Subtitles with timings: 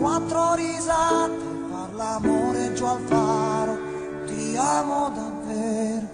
[0.00, 3.78] quattro risate, far l'amore giù al faro.
[4.26, 6.08] Ti amo davvero,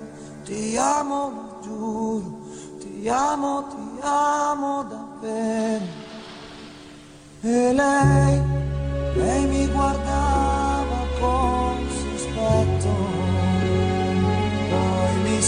[0.44, 2.38] ti amo, lo giuro,
[2.80, 5.84] ti amo, ti amo davvero.
[7.42, 8.42] E lei,
[9.14, 12.94] lei mi guardava con sospetto,
[14.68, 15.42] poi mi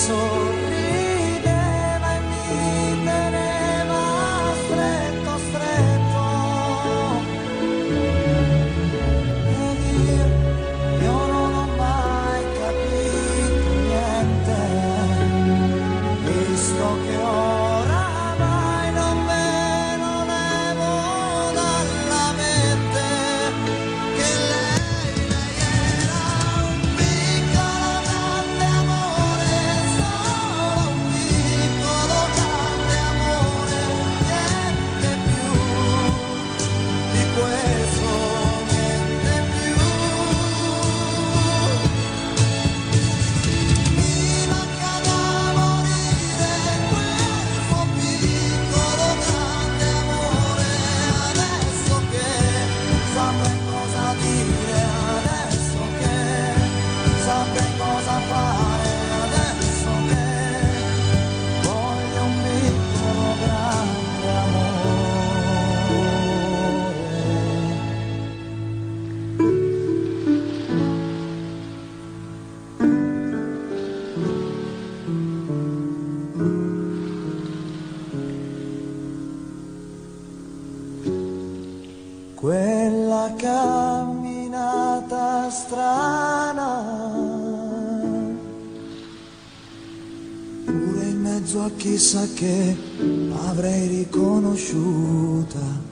[91.77, 95.87] chissà che l'avrei riconosciuta.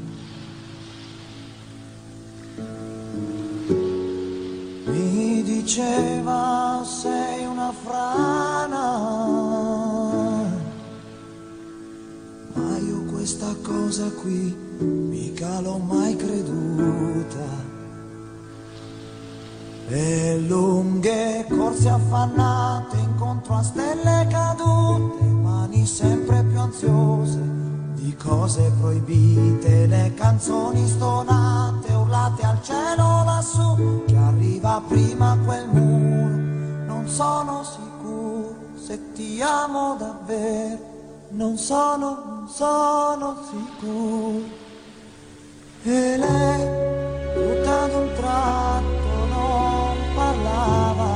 [4.87, 8.99] Mi diceva sei una frana,
[12.55, 15.06] ma io questa cosa qui
[28.23, 37.09] cose proibite, le canzoni stonate, urlate al cielo lassù, che arriva prima quel muro, non
[37.09, 37.97] sono sicuro
[38.87, 40.79] se ti amo davvero,
[41.31, 44.45] non sono, non sono sicuro.
[45.83, 51.11] E lei, tutta ad un tratto, non parlava,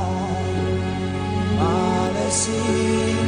[1.56, 3.19] male sì.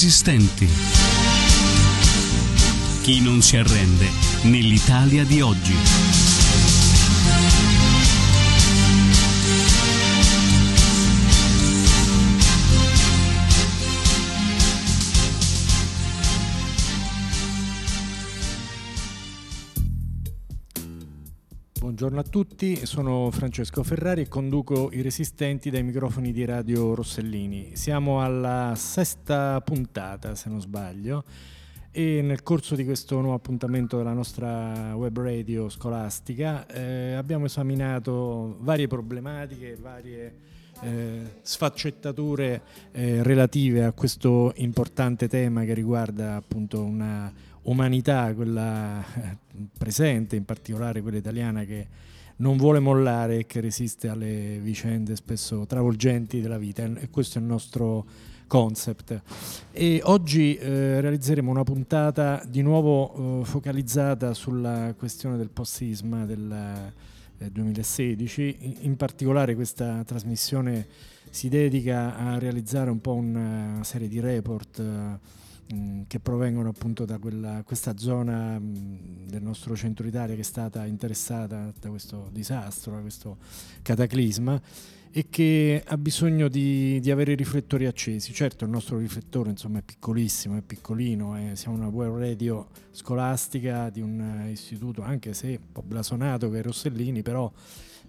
[0.00, 0.66] Resistenti.
[3.02, 4.08] Chi non si arrende
[4.44, 6.29] nell'Italia di oggi.
[22.00, 27.72] Buongiorno a tutti, sono Francesco Ferrari e conduco i Resistenti dai microfoni di Radio Rossellini.
[27.76, 31.24] Siamo alla sesta puntata, se non sbaglio,
[31.90, 38.56] e nel corso di questo nuovo appuntamento della nostra web radio scolastica eh, abbiamo esaminato
[38.60, 40.34] varie problematiche, varie
[40.80, 42.62] eh, sfaccettature
[42.92, 47.30] eh, relative a questo importante tema che riguarda appunto una
[47.62, 49.36] umanità, quella eh,
[49.76, 51.86] presente, in particolare quella italiana che
[52.36, 57.40] non vuole mollare e che resiste alle vicende spesso travolgenti della vita e questo è
[57.40, 58.06] il nostro
[58.46, 59.22] concept.
[59.70, 66.92] E oggi eh, realizzeremo una puntata di nuovo eh, focalizzata sulla questione del post-sisma del
[67.38, 70.86] eh, 2016, in, in particolare questa trasmissione
[71.30, 74.82] si dedica a realizzare un po' una serie di report
[75.70, 80.40] eh, Mm, che provengono appunto da quella, questa zona mm, del nostro centro Italia che
[80.40, 83.36] è stata interessata da questo disastro, da questo
[83.82, 84.60] cataclisma
[85.12, 88.32] e che ha bisogno di, di, avere i riflettori accesi.
[88.32, 93.90] Certo il nostro riflettore insomma, è piccolissimo, è piccolino, eh, siamo una web radio scolastica
[93.90, 97.50] di un istituto anche se un po' blasonato che è Rossellini, però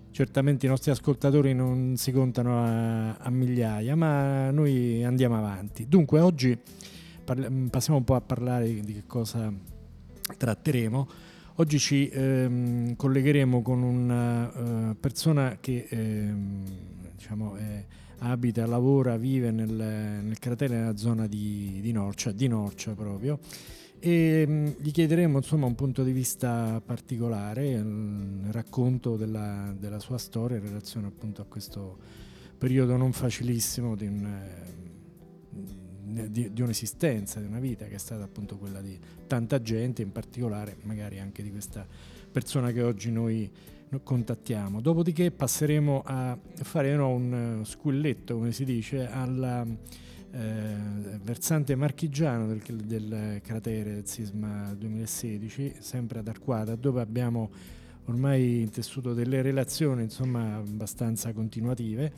[0.10, 5.88] certamente i nostri ascoltatori non si contano a, a migliaia, ma noi andiamo avanti.
[5.88, 6.58] Dunque oggi
[7.30, 9.54] Mm, passiamo un po' a parlare di che cosa
[10.38, 11.08] tratteremo.
[11.56, 16.64] Oggi ci ehm, collegheremo con una uh, persona che ehm,
[17.16, 17.86] diciamo, è,
[18.20, 23.40] abita, lavora, vive nel, nel cratere nella zona di, di, Norcia, di Norcia proprio,
[24.00, 30.00] e mh, mm, gli chiederemo insomma, un punto di vista particolare, il racconto della, della,
[30.00, 31.98] sua storia in relazione appunto a questo
[32.58, 34.26] periodo non facilissimo di un
[36.12, 38.98] di, di, un'esistenza, di una vita che è stata appunto quella di
[39.28, 41.86] tanta gente, in particolare magari anche di questa
[42.32, 43.50] persona che oggi noi
[44.04, 44.82] contattiamo.
[44.82, 49.78] Dopodiché passeremo a fare no, un squilletto, come si dice, al
[50.32, 50.76] eh,
[51.22, 57.50] versante marchigiano del, del cratere del sisma 2016, sempre ad Arquata, dove abbiamo
[58.06, 62.12] ormai intessuto delle relazioni insomma abbastanza continuative.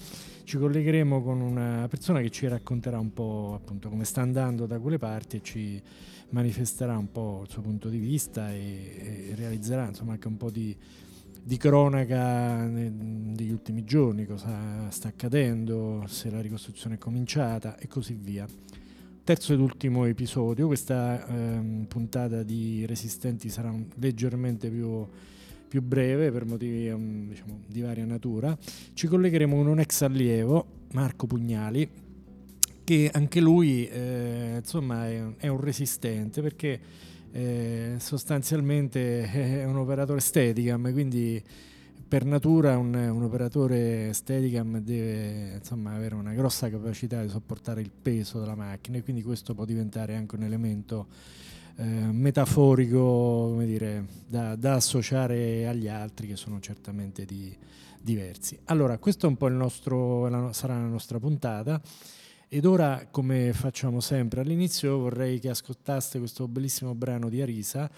[0.43, 4.79] Ci collegheremo con una persona che ci racconterà un po' appunto come sta andando da
[4.79, 5.81] quelle parti e ci
[6.29, 10.49] manifesterà un po' il suo punto di vista e, e realizzerà insomma anche un po'
[10.49, 10.75] di,
[11.43, 18.17] di cronaca degli ultimi giorni, cosa sta accadendo, se la ricostruzione è cominciata e così
[18.19, 18.47] via.
[19.23, 25.07] Terzo ed ultimo episodio, questa ehm, puntata di Resistenti sarà leggermente più
[25.73, 28.55] più breve per motivi um, diciamo, di varia natura,
[28.93, 31.89] ci collegheremo con un ex allievo, Marco Pugnali,
[32.83, 36.79] che anche lui eh, insomma è, è, un resistente perché
[37.31, 39.23] eh, sostanzialmente
[39.61, 41.41] è un operatore Steadicam, quindi
[42.07, 47.89] per natura un, un operatore Steadicam deve insomma, avere una grossa capacità di sopportare il
[47.89, 51.07] peso della macchina e quindi questo può diventare anche un elemento
[51.75, 57.55] eh, metaforico dire, da, da, associare agli altri che sono certamente di,
[57.99, 58.59] diversi.
[58.65, 61.81] Allora, questo è un po' il nostro, la, sarà la nostra puntata.
[62.47, 67.89] Ed ora, come facciamo sempre all'inizio, vorrei che ascoltaste questo bellissimo brano di Arisa,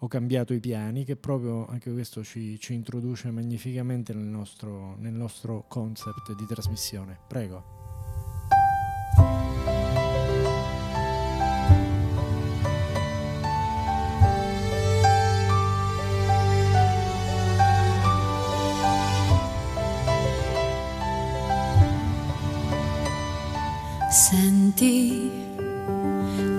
[0.00, 5.14] Ho cambiato i piani, che proprio anche questo ci, ci introduce magnificamente nel nostro, nel
[5.14, 7.18] nostro concept di trasmissione.
[7.26, 7.80] Prego.
[24.12, 25.30] Senti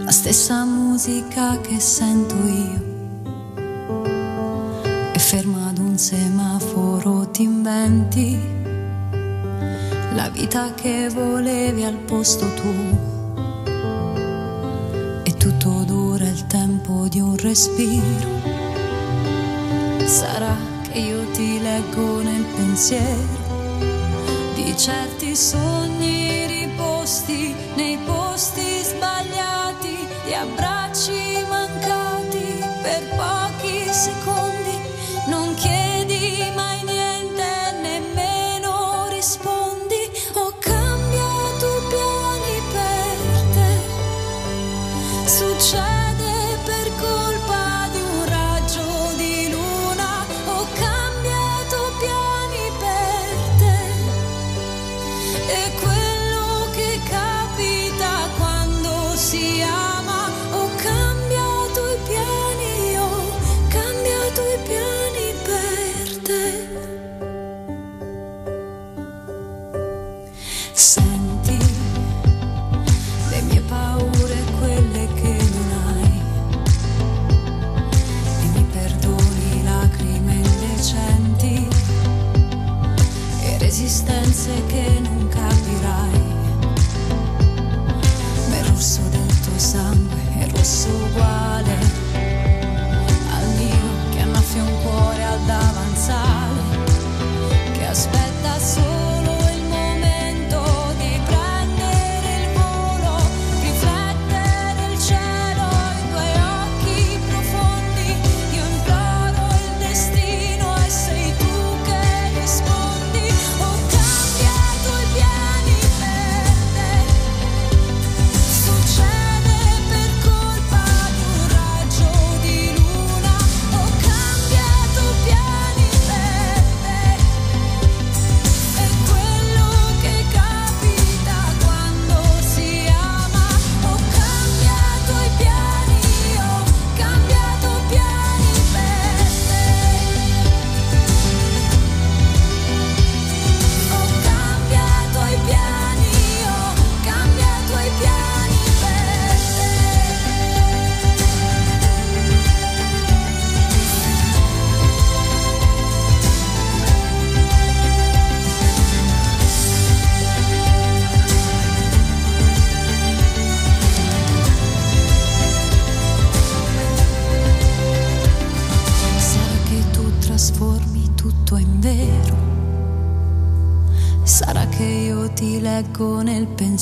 [0.04, 2.82] la stessa musica che sento io.
[5.14, 8.40] E ferma ad un semaforo ti inventi
[10.16, 13.22] la vita che volevi al posto tuo.
[15.22, 18.32] E tutto dura il tempo di un respiro.
[20.06, 20.56] Sarà
[20.90, 23.42] che io ti leggo nel pensiero
[24.56, 26.43] di certi sogni
[27.04, 31.33] posti, nei posti sbagliati, di abbracci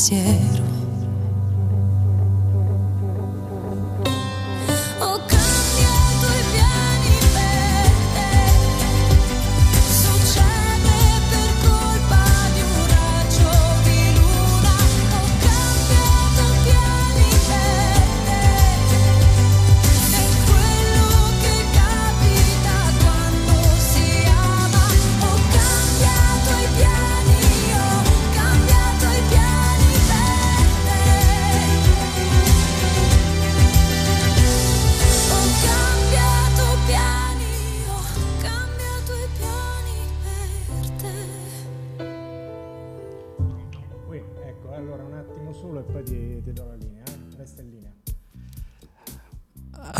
[0.10, 0.41] nel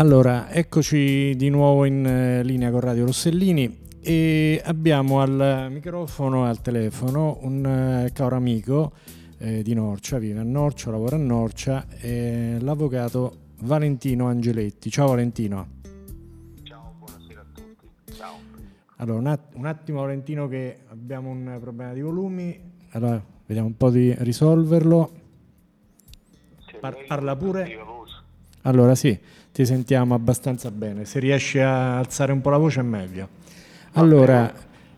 [0.02, 6.48] Allora, eccoci di nuovo in eh, linea con Radio Rossellini e abbiamo al microfono e
[6.48, 8.94] al telefono un eh, caro amico
[9.38, 14.90] eh, di Norcia, vive a Norcia, lavora a Norcia, eh, l'avvocato Valentino Angeletti.
[14.90, 15.68] Ciao Valentino.
[16.64, 18.12] Ciao, buonasera a tutti.
[18.12, 18.34] Ciao.
[18.96, 23.76] Allora, un, att- un attimo Valentino che abbiamo un problema di volumi, allora vediamo un
[23.76, 25.12] po' di risolverlo.
[26.80, 28.00] Par- parla pure.
[28.62, 29.18] Allora sì
[29.52, 31.04] ti sentiamo abbastanza bene.
[31.04, 33.28] Se riesci a alzare un po' la voce è meglio.
[33.94, 34.50] Allora,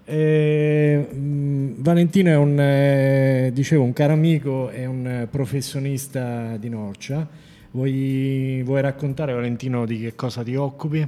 [0.05, 7.27] eh, Valentino è un, eh, dicevo, un caro amico e un professionista di Norcia.
[7.73, 11.05] Vuoi, vuoi, raccontare, Valentino, di che cosa ti occupi?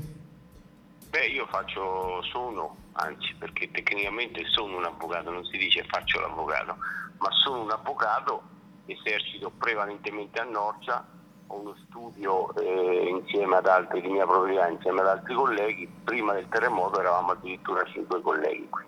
[1.11, 6.77] Beh, io faccio, sono, anzi perché tecnicamente sono un avvocato, non si dice faccio l'avvocato,
[7.19, 8.43] ma sono un avvocato,
[8.87, 11.07] esercito prevalentemente a Norcia
[11.49, 16.49] uno studio eh, insieme ad altri di mia proprietà, insieme ad altri colleghi, prima del
[16.49, 18.85] terremoto eravamo addirittura cinque colleghi qui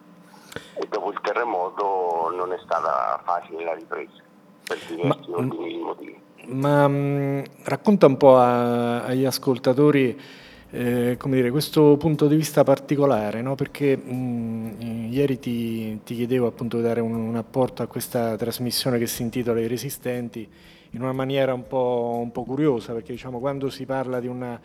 [0.75, 4.23] e dopo il terremoto non è stata facile la ripresa
[4.65, 6.21] per diversi ma, di motivi.
[6.47, 10.21] Ma mh, mm, racconta un po' a, agli ascoltatori
[10.71, 13.55] eh, come dire, questo punto di vista particolare, no?
[13.55, 18.37] perché mh, mm, ieri ti, ti, chiedevo appunto di dare un, un apporto a questa
[18.37, 20.49] trasmissione che si intitola I Resistenti
[20.91, 24.59] in una maniera un po', un po curiosa, perché diciamo, quando si parla di una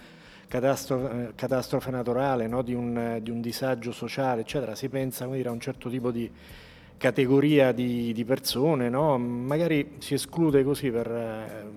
[0.48, 2.62] catastrofe, catastrofe naturale, no?
[2.62, 6.30] di, un, di, un, disagio sociale, eccetera, si pensa dire, a un certo tipo di
[6.98, 9.18] categoria di, di persone, no?
[9.18, 11.68] magari si esclude così per,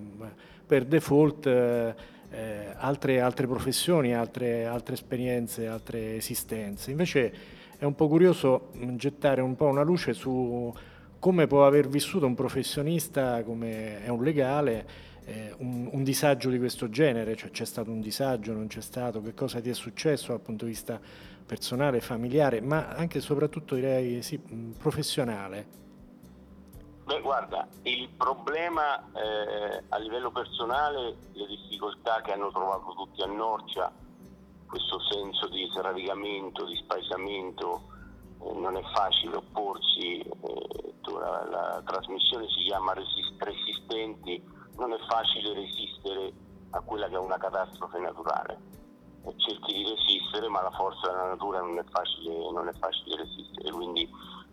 [0.65, 6.91] per default eh, altre, altre, professioni, altre, altre esperienze, altre esistenze.
[6.91, 7.33] Invece
[7.77, 10.73] è un po' curioso gettare un po' una luce su
[11.19, 14.87] come può aver vissuto un professionista, come è un legale,
[15.25, 19.21] eh, un, un, disagio di questo genere, cioè c'è stato un disagio, non c'è stato,
[19.21, 20.99] che cosa ti è successo dal punto di vista
[21.45, 24.37] personale, familiare, ma anche e soprattutto direi sì,
[24.77, 25.85] professionale.
[27.05, 33.27] Beh, guarda, il problema eh, a livello personale, le difficoltà che hanno trovato tutti a
[33.27, 33.91] Norcia,
[34.67, 37.95] questo senso di sradicamento, di spaesamento,
[38.53, 44.43] non è facile opporsi, eh, la, la, trasmissione si chiama resist- Resistenti,
[44.77, 46.33] non è facile resistere
[46.71, 48.59] a quella che è una catastrofe naturale.
[49.23, 53.17] E cerchi di resistere, ma la forza della natura non è facile, non è facile
[53.17, 54.09] resistere, quindi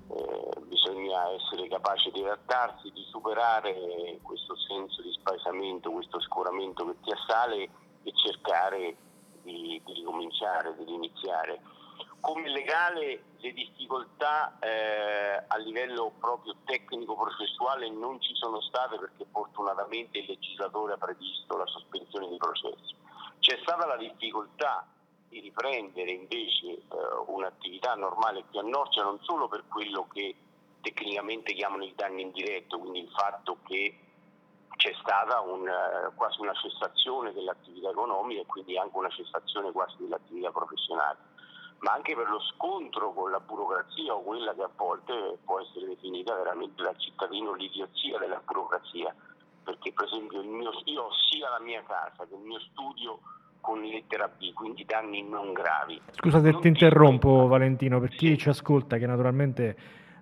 [0.09, 6.97] eh, bisogna essere capaci di adattarsi, di superare questo senso di spaesamento, questo scoramento che
[7.03, 7.63] ti assale
[8.03, 8.97] e cercare
[9.43, 11.61] di, di ricominciare, di riniziare
[12.25, 20.21] come legale le difficoltà eh, a livello proprio tecnico-processuale non ci sono state perché fortunatamente
[20.21, 22.97] il legislatore ha previsto la sospensione dei processi.
[23.41, 24.87] C'è stata la difficoltà
[25.29, 26.81] di riprendere invece eh,
[27.27, 30.35] un'attività normale qui a Norcia non solo per quello che
[30.81, 33.99] tecnicamente chiamano il danno indiretto, quindi il fatto che
[34.77, 39.97] c'è stata un, uh, quasi una cessazione dell'attività economica e quindi anche una cessazione quasi
[39.99, 41.33] dell'attività professionale
[41.79, 45.87] ma anche per lo scontro con la burocrazia o quella che a volte può essere
[45.87, 49.15] definita veramente dal cittadino l'idiozia della burocrazia.
[49.65, 53.19] Perché per esempio mio, io ho sia la mia casa che il mio studio
[53.61, 56.01] con lettera B, quindi danni non gravi.
[56.11, 57.49] Scusa se ti interrompo ti...
[57.49, 58.39] Valentino, per chi sì.
[58.39, 59.77] ci ascolta che naturalmente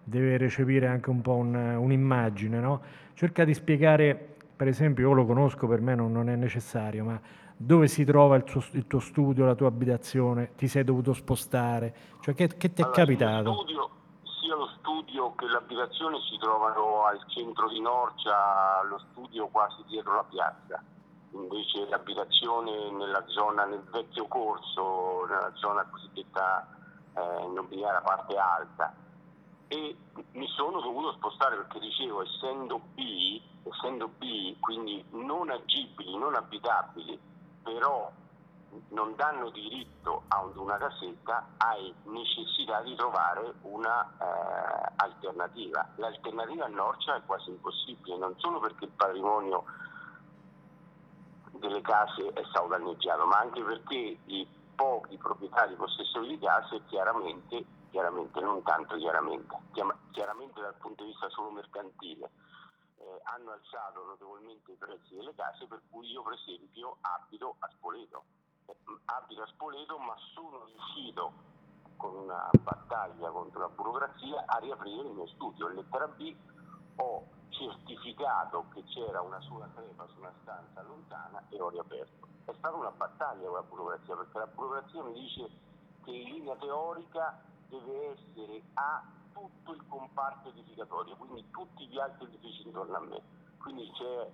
[0.04, 2.80] deve recepire anche un po' un, un'immagine, no?
[3.14, 7.21] cerca di spiegare, per esempio io lo conosco, per me non, non è necessario, ma
[7.64, 11.95] dove si trova il, tuo, il tuo studio, la tua abitazione, ti sei dovuto spostare,
[12.21, 13.52] cioè che, che ti è allora, capitato?
[13.54, 13.90] Studio,
[14.40, 20.14] sia lo studio che l'abitazione si trovano al centro di Norcia, lo studio quasi dietro
[20.16, 20.83] la piazza,
[21.31, 26.66] invece l'abitazione nella zona, nel vecchio corso, nella zona cosiddetta
[27.14, 28.92] eh, nobiliare, parte alta.
[29.69, 29.97] e
[30.33, 37.31] mi sono dovuto spostare perché dicevo essendo B, essendo B quindi non agibili, non abitabili,
[37.62, 38.11] però
[38.88, 45.87] non danno diritto a una casetta, hai necessità di trovare una eh, alternativa.
[45.97, 49.64] L'alternativa a Norcia è quasi impossibile, non solo perché il patrimonio
[51.52, 57.64] delle case è stato danneggiato, ma anche perché i pochi proprietari possessori di case chiaramente,
[57.90, 59.54] chiaramente non tanto chiaramente,
[60.11, 62.31] chiaramente dal punto di vista solo mercantile,
[63.02, 67.68] eh, hanno alzato notevolmente i prezzi delle case per cui io per esempio abito a
[67.75, 68.25] Spoleto
[69.04, 71.32] abito a Spoleto ma sono riuscito
[71.97, 75.69] con una battaglia contro la burocrazia a riaprire il mio studio.
[75.69, 76.34] In lettera B
[76.97, 82.28] ho certificato che c'era una sola crepa su una stanza lontana e ho riaperto.
[82.45, 85.50] È stata una battaglia con la burocrazia perché la burocrazia mi dice
[86.02, 92.26] che in linea teorica deve essere a tutto il comparto edificatorio, quindi tutti gli altri
[92.26, 93.23] edifici intorno a me.
[93.58, 94.30] Quindi c'è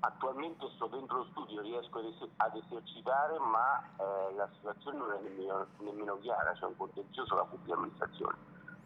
[0.00, 5.66] Attualmente sto dentro lo studio, riesco ad esercitare, ma eh, la situazione non è nemmeno,
[5.78, 8.36] nemmeno chiara, c'è un contenzioso la pubblica amministrazione.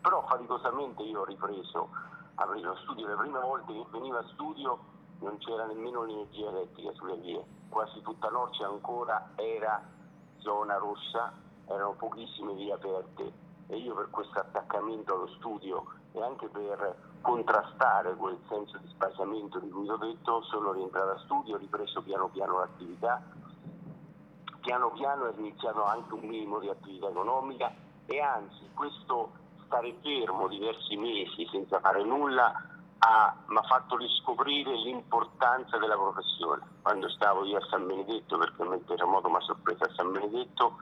[0.00, 1.90] Però faticosamente io ho ripreso
[2.36, 4.78] a lo studio, le prime volte che veniva a studio
[5.18, 9.84] non c'era nemmeno l'energia elettrica sulle vie, quasi tutta Norcia ancora era
[10.38, 11.30] zona rossa,
[11.66, 13.32] erano pochissime vie aperte
[13.68, 19.58] e io per questo attaccamento allo studio e anche per contrastare quel senso di spaesamento
[19.58, 23.22] di cui ho detto, sono rientrato a studio, ho ripreso piano piano l'attività,
[24.60, 27.72] piano piano è iniziato anche un minimo di attività economica
[28.06, 29.32] e anzi questo
[29.64, 32.70] stare fermo diversi mesi senza fare nulla
[33.48, 36.62] mi ha fatto riscoprire l'importanza della professione.
[36.82, 40.76] Quando stavo io a San Benedetto, perché il terremoto mi ha sorpreso a San Benedetto,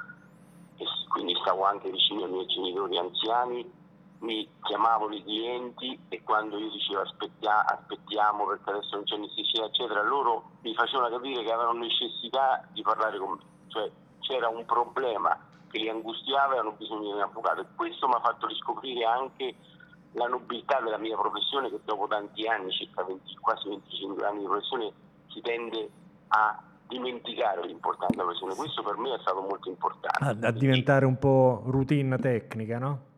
[1.09, 3.79] quindi stavo anche vicino ai miei genitori anziani,
[4.21, 9.65] mi chiamavano i clienti e quando io dicevo aspettia, aspettiamo perché adesso non c'è necessità
[9.65, 13.39] eccetera, loro mi facevano capire che avevano necessità di parlare con me,
[13.69, 13.91] cioè
[14.21, 15.39] c'era un problema
[15.71, 17.61] che li angustiava e hanno bisogno di un avvocato.
[17.61, 19.55] E questo mi ha fatto riscoprire anche
[20.13, 24.47] la nobiltà della mia professione che dopo tanti anni, circa 20, quasi 25 anni di
[24.47, 24.93] professione,
[25.29, 25.91] si tende
[26.29, 28.55] a dimenticare l'importanza della professione.
[28.55, 30.25] Questo per me è stato molto importante.
[30.25, 33.09] A, a diventare un po' routine tecnica, no?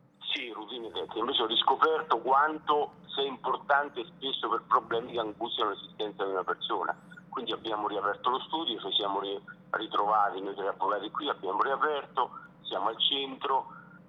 [1.13, 6.43] che invece ho riscoperto quanto sia importante spesso per problemi che angustiano l'esistenza di una
[6.43, 6.97] persona.
[7.29, 9.21] Quindi abbiamo riaperto lo studio, ci siamo
[9.69, 12.31] ritrovati noi tre avvocati qui, abbiamo riaperto,
[12.63, 13.67] siamo al centro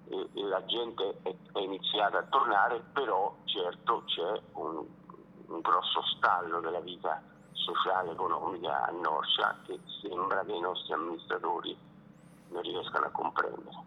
[0.09, 4.83] e, e la gente è, è, iniziata a tornare, però certo c'è un,
[5.47, 7.21] un grosso stallo della vita
[7.55, 11.75] sociale economica a Norcia che sembra che i nostri amministratori
[12.49, 13.83] non riescano a comprendere.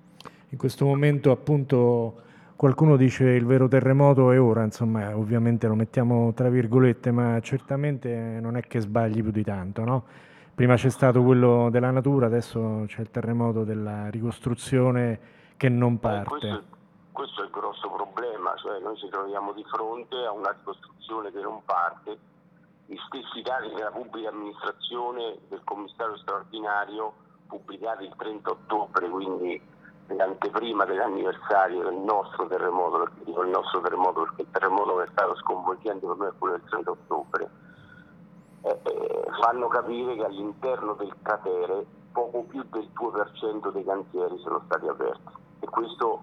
[0.51, 2.27] In questo momento appunto
[2.59, 8.11] Qualcuno dice il vero terremoto è ora, insomma, ovviamente lo mettiamo tra virgolette, ma certamente
[8.11, 10.05] non è che sbagli più di tanto, no?
[10.57, 15.21] Prima c'è stato quello della natura, adesso c'è il terremoto della ricostruzione
[15.57, 16.35] che non parte.
[16.35, 16.65] Eh, questo,
[17.13, 21.41] questo, è il grosso problema, cioè noi ci troviamo di fronte a una ricostruzione che
[21.41, 22.19] non parte.
[22.91, 27.13] Gli stessi dati della pubblica amministrazione del commissario straordinario
[27.47, 29.61] pubblicati il 30 ottobre, quindi
[30.07, 35.37] l'anteprima dell'anniversario del nostro terremoto, dico il nostro terremoto perché il terremoto che è stato
[35.37, 37.51] sconvolgente per me è quello del 30 ottobre,
[38.63, 44.63] eh, eh, fanno capire che all'interno del cratere poco più del 2% dei cantieri sono
[44.65, 45.33] stati aperti.
[45.61, 46.23] E questo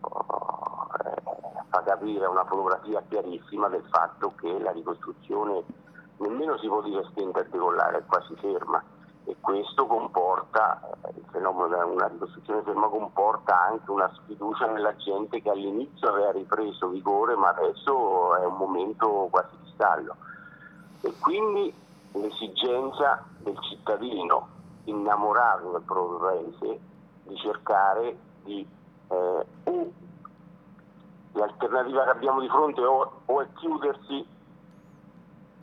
[0.00, 1.22] oh, eh,
[1.70, 5.64] fa capire una fotografia chiarissima del fatto che la ricostruzione
[6.18, 8.82] nemmeno si può dire stenta a decollare, è quasi ferma
[9.26, 15.40] e questo comporta, eh, il fenomeno della ricostruzione ferma comporta anche una sfiducia nella gente
[15.40, 20.16] che all'inizio aveva ripreso vigore ma adesso è un momento quasi di stallo.
[21.00, 21.72] E quindi
[22.12, 24.48] l'esigenza del cittadino
[24.84, 26.80] innamorato del proprio paese
[27.24, 28.66] di cercare di
[29.08, 29.46] eh,
[31.32, 34.26] l'alternativa che abbiamo di fronte o, o è chiudersi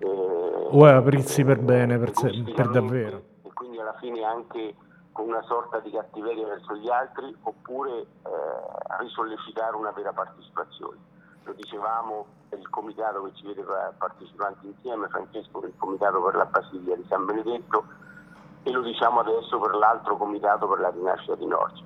[0.02, 3.30] eh, o è aprirsi per bene, per, se, per davvero
[3.92, 4.76] alla fine anche
[5.12, 8.06] con una sorta di cattiveria verso gli altri oppure eh,
[9.00, 10.98] risollecitare una vera partecipazione.
[11.44, 13.64] Lo dicevamo per il comitato che ci vede
[13.98, 17.84] partecipanti insieme, Francesco per il comitato per la Basilia di San Benedetto
[18.64, 21.84] e lo diciamo adesso per l'altro comitato per la rinascita di Norcia.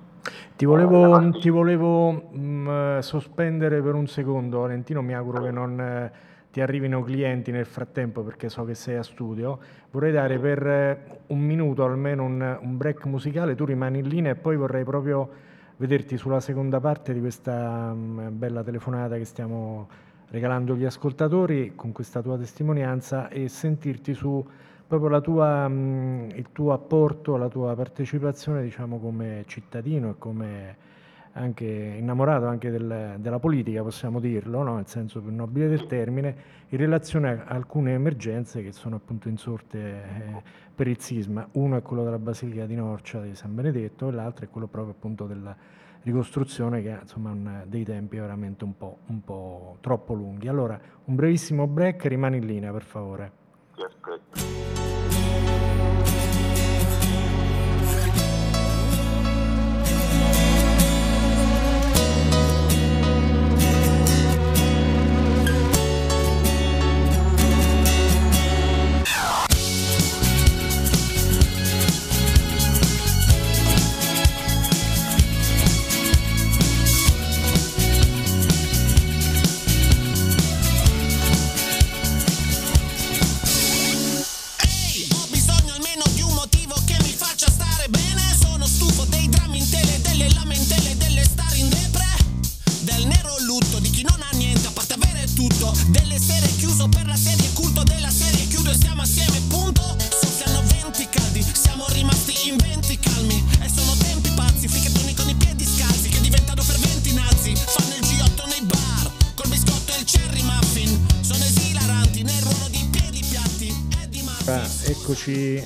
[0.56, 5.50] Ti volevo, eh, ti volevo mh, mm, sospendere per un secondo, Valentino, mi auguro che
[5.50, 5.80] non...
[5.80, 9.58] Eh, ti arrivino clienti nel frattempo perché so che sei a studio,
[9.90, 14.32] vorrei dare per eh, un minuto almeno un, un break musicale, tu rimani in linea
[14.32, 15.28] e poi vorrei proprio
[15.76, 19.86] vederti sulla seconda parte di questa um, bella telefonata che stiamo
[20.28, 24.42] regalando agli ascoltatori con questa tua testimonianza e sentirti su
[24.86, 30.76] proprio tua, um, il tuo apporto, la tua partecipazione diciamo come cittadino e come
[31.36, 34.76] anche innamorato anche del, della politica, possiamo dirlo, no?
[34.76, 36.34] nel senso più nobile del termine,
[36.68, 40.42] in relazione a alcune emergenze che sono appunto insorte eh,
[40.74, 41.46] per il sisma.
[41.52, 44.94] Uno è quello della Basilica di Norcia di San Benedetto e l'altro è quello proprio
[44.94, 45.54] appunto della
[46.02, 50.48] ricostruzione che ha insomma un, dei tempi veramente un po', un po' troppo lunghi.
[50.48, 53.32] Allora, un brevissimo break, rimani in linea per favore.
[53.76, 55.05] Eccoci,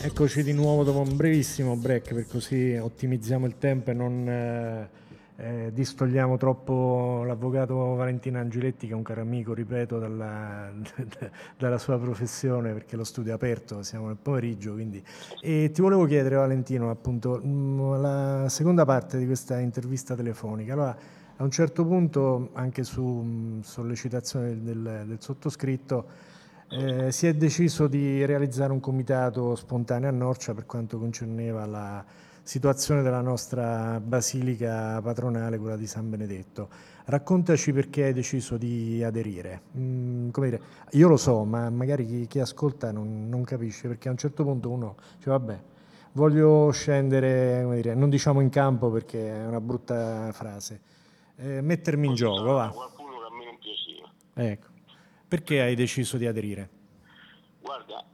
[0.03, 4.89] eccoci, di nuovo dopo un brevissimo break per così ottimizziamo il tempo e non eh,
[5.37, 10.71] eh, distogliamo troppo l'avvocato Valentino Angiletti che è un caro amico, ripeto, dalla,
[11.59, 14.73] dalla, sua professione perché lo studio è aperto, siamo nel pomeriggio.
[14.73, 15.03] Quindi.
[15.41, 20.73] E ti volevo chiedere Valentino appunto mm, la seconda parte di questa intervista telefonica.
[20.73, 20.97] Allora,
[21.37, 26.07] a un certo punto, anche su mm, sollecitazione del, del sottoscritto,
[26.71, 32.05] eh, si è deciso di realizzare un comitato spontaneo a Norcia per quanto concerneva la
[32.43, 36.69] situazione della nostra basilica patronale, quella di San Benedetto.
[37.05, 39.63] Raccontaci perché hai deciso di aderire.
[39.77, 44.13] Mm, dire, io lo so, ma magari chi, chi ascolta non, non, capisce, perché a
[44.13, 45.61] un certo punto uno dice vabbè,
[46.13, 50.81] voglio scendere, dire, non diciamo in campo perché è una brutta frase,
[51.37, 52.69] eh, mettermi in gioco, va.
[52.69, 54.13] Qualcuno che a me non piaceva.
[54.35, 54.70] Ecco.
[55.31, 56.69] Perché hai deciso di aderire?
[57.61, 58.05] Guarda,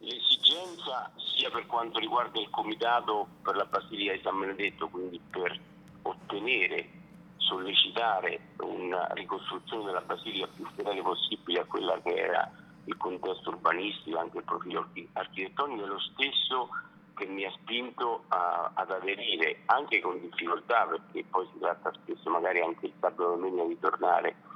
[0.00, 5.58] l'esigenza sia per quanto riguarda il comitato per la Basilica di San Benedetto, quindi per
[6.02, 6.90] ottenere,
[7.38, 12.52] sollecitare una ricostruzione della Basilica più fedele possibile a quella che era
[12.84, 16.68] il contesto urbanistico, anche il profilo architettonico, è lo stesso
[17.14, 22.28] che mi ha spinto a, ad aderire, anche con difficoltà, perché poi si tratta spesso
[22.28, 24.52] magari anche il sabato domenica di tornare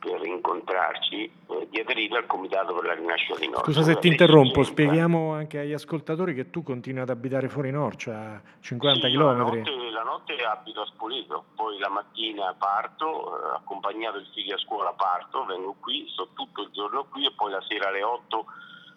[0.00, 3.66] per incontrarci eh, di aderire al Comitato per la Rinascita di Norcia.
[3.66, 8.18] Scusa se ti interrompo, spieghiamo anche agli ascoltatori che tu continui ad abitare fuori Norcia,
[8.18, 9.22] a 50 sì, km.
[9.22, 14.54] La notte, la notte abito a Spoleto, poi la mattina parto, eh, accompagnato il figlio
[14.54, 18.02] a scuola parto, vengo qui, sto tutto il giorno qui e poi la sera alle
[18.02, 18.44] 8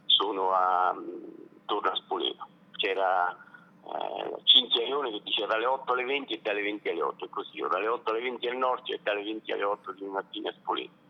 [0.06, 0.96] sono a,
[1.66, 2.48] torno a Spoleto.
[2.78, 3.36] C'era
[3.86, 7.30] eh, Cinzia Ione che dice dalle 8 alle 20 e dalle 20 alle 8 è
[7.30, 10.50] così, o dalle 8 alle 20 al nord e dalle 20 alle 8 di mattina
[10.50, 11.02] a Spoleto.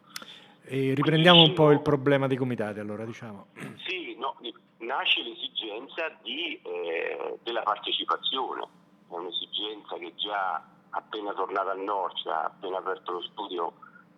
[0.65, 3.47] E riprendiamo Quindi, un po' il problema dei comitati allora diciamo.
[3.85, 4.37] Sì, no,
[4.79, 8.61] nasce l'esigenza di, eh, della partecipazione,
[9.09, 13.73] è un'esigenza che già appena tornata al nord, ha appena aperto lo studio,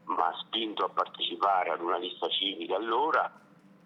[0.06, 3.32] mi ha spinto a partecipare ad una lista civica allora,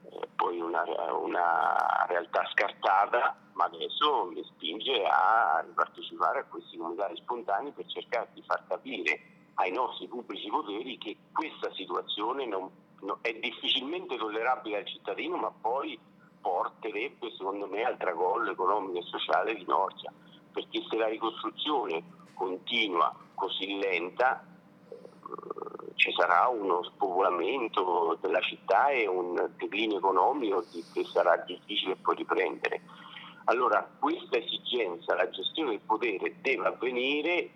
[0.03, 7.17] eh, poi una, una realtà scartata ma adesso mi spinge a partecipare a questi comitati
[7.17, 9.19] spontanei per cercare di far capire
[9.55, 12.69] ai nostri pubblici poteri che questa situazione non,
[13.01, 15.99] no, è difficilmente tollerabile al cittadino, ma poi
[16.39, 20.09] porterebbe secondo me al tracollo economico e sociale di Norcia,
[20.53, 22.01] perché se la ricostruzione
[22.35, 24.41] continua così lenta
[24.89, 32.15] eh, ci sarà uno spopolamento della città e un declino economico che sarà difficile poi
[32.15, 33.07] riprendere.
[33.49, 37.49] Allora questa esigenza, la gestione del potere deve avvenire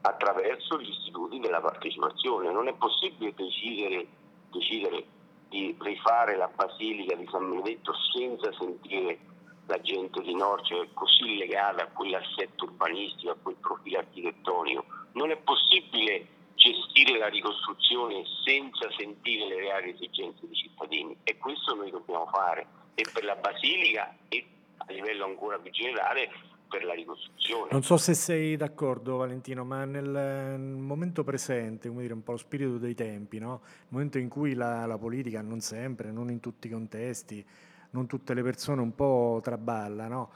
[0.00, 2.50] attraverso gli istituti della partecipazione.
[2.50, 4.06] Non è possibile decidere,
[4.50, 5.04] decidere
[5.50, 9.18] di rifare la Basilica di San Benedetto senza sentire
[9.66, 14.86] la gente di Norcia così legata a quell'assetto urbanistico, a quel profilo architettonico.
[15.12, 21.74] Non è possibile gestire la ricostruzione senza sentire le reali esigenze dei cittadini e questo
[21.74, 24.46] noi dobbiamo fare e per la Basilica e
[24.86, 26.28] a livello ancora più generale
[26.72, 27.68] per la ricostruzione.
[27.70, 32.38] Non so se sei d'accordo Valentino, ma nel, momento presente, come dire, un po' lo
[32.38, 33.60] spirito dei tempi, no?
[33.64, 37.44] il momento in cui la, la, politica, non sempre, non in tutti i contesti,
[37.90, 40.30] non tutte le persone un po' traballa, no?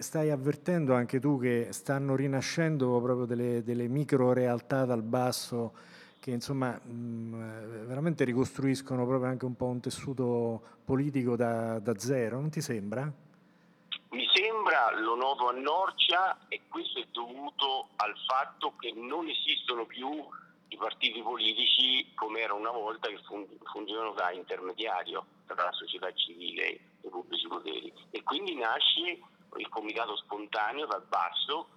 [0.00, 5.72] stai avvertendo anche tu che stanno rinascendo proprio delle, delle micro realtà dal basso
[6.18, 12.38] che insomma mh, veramente ricostruiscono proprio anche un po' un tessuto politico da, da zero,
[12.38, 13.10] non ti sembra?
[14.62, 20.10] Sembra, lo noto a Norcia e questo è dovuto al fatto che non esistono più
[20.68, 23.18] i partiti politici come era una volta che
[23.72, 27.90] funzionano da intermediario tra la società civile e i pubblici poteri.
[28.10, 29.22] E quindi nasce
[29.56, 31.68] il comitato spontaneo dal basso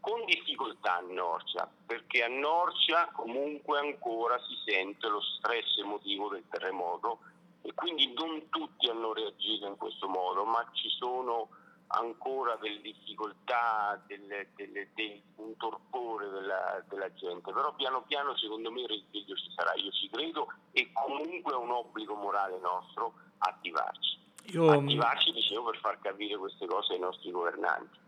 [0.00, 6.48] con difficoltà a Norcia perché a Norcia comunque ancora si sente lo stress emotivo del
[6.48, 7.18] terremoto
[7.60, 11.60] e quindi non tutti hanno reagito in questo modo ma ci sono
[11.92, 18.70] ancora delle difficoltà, delle, delle, delle, un torpore della, della, gente, però piano piano secondo
[18.70, 23.14] me il risveglio ci sarà, io ci credo e comunque è un obbligo morale nostro
[23.38, 24.18] attivarci.
[24.52, 24.70] Io...
[24.70, 27.98] Attivarci, dicevo, per far capire queste cose ai nostri governanti.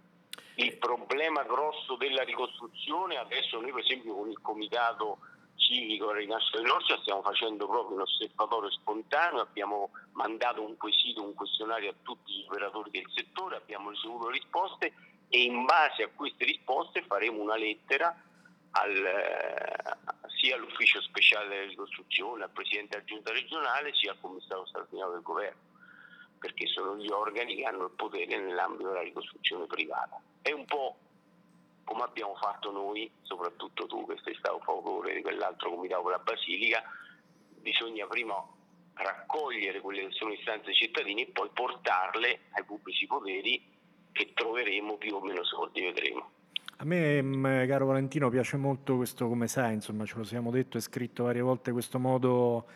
[0.57, 5.19] Il problema grosso della ricostruzione, adesso noi per esempio con il comitato
[5.65, 11.35] civico Rinascita di Norcia stiamo facendo proprio un osservatorio spontaneo, abbiamo mandato un quesito, un
[11.35, 14.93] questionario a tutti gli operatori del settore, abbiamo ricevuto risposte
[15.29, 18.15] e in base a queste risposte faremo una lettera
[18.73, 24.67] al, eh, sia all'ufficio speciale della ricostruzione, al Presidente della Giunta regionale, sia al Commissario
[24.67, 25.61] straordinario del governo,
[26.39, 30.21] perché sono gli organi che hanno il potere nell'ambito della ricostruzione privata.
[30.43, 30.97] È un po'
[31.85, 36.23] come abbiamo fatto noi, soprattutto tu che sei stato favorevole di quell'altro comitato per la
[36.23, 36.83] Basilica,
[37.61, 38.35] bisogna prima
[38.95, 43.63] raccogliere quelle che sono istanze dei cittadini e poi portarle ai pubblici poteri
[44.13, 46.31] che troveremo più o meno soldi, vedremo.
[46.79, 50.77] A me, mm, caro Valentino, piace molto questo, come sai, insomma, ce lo siamo detto
[50.77, 52.67] e scritto varie volte, questo modo,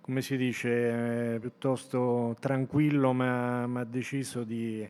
[0.00, 4.88] come si dice, eh, piuttosto tranquillo ma, ma deciso di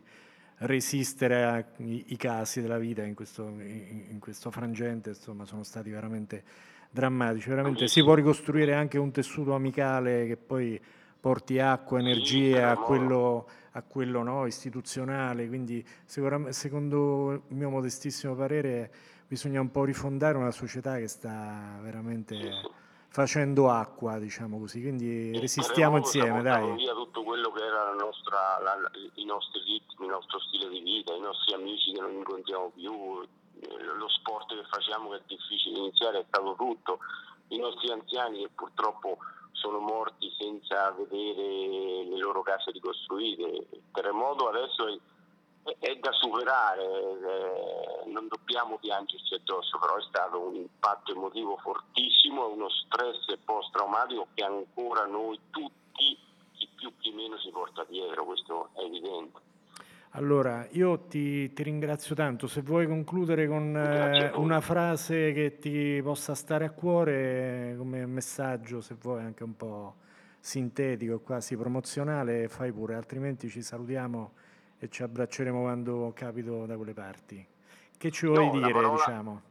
[0.59, 6.43] resistere ai casi della vita in questo, in questo frangente, insomma, sono stati veramente
[6.89, 7.49] drammatici.
[7.49, 10.79] Veramente si può ricostruire anche un tessuto amicale che poi
[11.19, 15.47] porti acqua, energie a quello, a quello no, istituzionale.
[15.47, 18.91] Quindi, secondo il mio modestissimo parere,
[19.27, 22.35] bisogna un po' rifondare una società che sta veramente
[23.17, 24.79] facendo acqua, diciamo così.
[24.79, 26.75] Quindi resistiamo insieme, dai.
[26.75, 28.77] via tutto quello che era la nostra, la,
[29.15, 33.23] i nostri ritmi, il nostro stile di vita, i nostri amici che non incontriamo più,
[33.23, 36.99] eh, lo sport che facciamo che è difficile iniziare è stato tutto,
[37.47, 39.17] i nostri anziani che purtroppo
[39.53, 43.67] sono morti senza vedere le loro case ricostruite.
[43.71, 44.95] Il terremoto adesso è
[45.79, 52.47] è da superare, eh, non dobbiamo piangerci addosso, però è stato un impatto emotivo fortissimo,
[52.47, 56.17] uno stress post-traumatico che ancora noi tutti,
[56.53, 59.45] chi più chi meno, si porta dietro, questo è evidente.
[60.11, 66.01] Allora, io ti, ti ringrazio tanto, se vuoi concludere con eh, una frase che ti
[66.01, 69.95] possa stare a cuore come messaggio, se vuoi anche un po'
[70.39, 74.31] sintetico, quasi promozionale, fai pure, altrimenti ci salutiamo
[74.79, 77.45] e ci abbracceremo quando capito da quelle parti.
[77.97, 79.41] Che ci vuoi no, dire, parola, diciamo?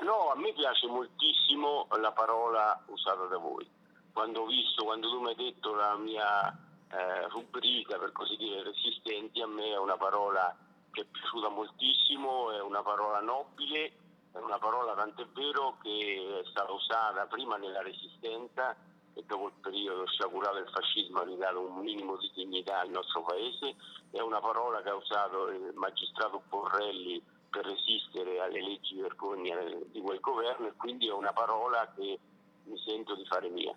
[0.00, 3.68] No, a me piace moltissimo la parola usata da voi.
[4.12, 6.50] Quando ho visto, quando tu mi hai detto la mia
[6.90, 10.56] eh, rubrica, per così dire, resistenti, a me è una parola
[10.90, 13.92] che è piaciuta moltissimo, è una parola nobile,
[14.32, 18.76] è una parola tant'è vero che è stata usata prima nella resistenza
[19.14, 23.22] e dopo il periodo sciagurato del fascismo ha ridato un minimo di dignità al nostro
[23.22, 23.76] paese,
[24.10, 29.56] è una parola che ha usato il magistrato Borrelli per resistere alle leggi vergogna
[29.90, 32.18] di quel governo e quindi è una parola che
[32.64, 33.74] mi sento di fare mia.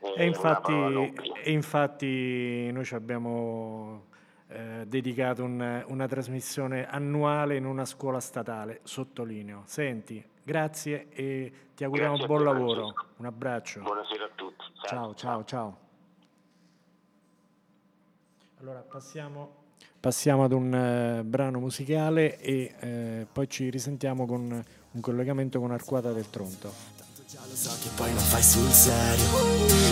[0.00, 0.72] E infatti,
[1.42, 4.06] e infatti, noi ci abbiamo
[4.46, 9.62] eh, dedicato un, una trasmissione annuale in una scuola statale, sottolineo.
[9.66, 12.80] Senti, grazie e ti auguriamo grazie buon lavoro.
[12.80, 13.06] Francesco.
[13.16, 13.80] Un abbraccio.
[13.80, 14.57] Buonasera a tutti.
[14.88, 15.76] Ciao, ciao, ciao.
[18.60, 19.50] Allora passiamo,
[20.00, 25.72] passiamo ad un uh, brano musicale e uh, poi ci risentiamo con un collegamento con
[25.72, 26.97] Arquata del Tronto.
[27.30, 29.26] Già lo so che poi non fai sul serio.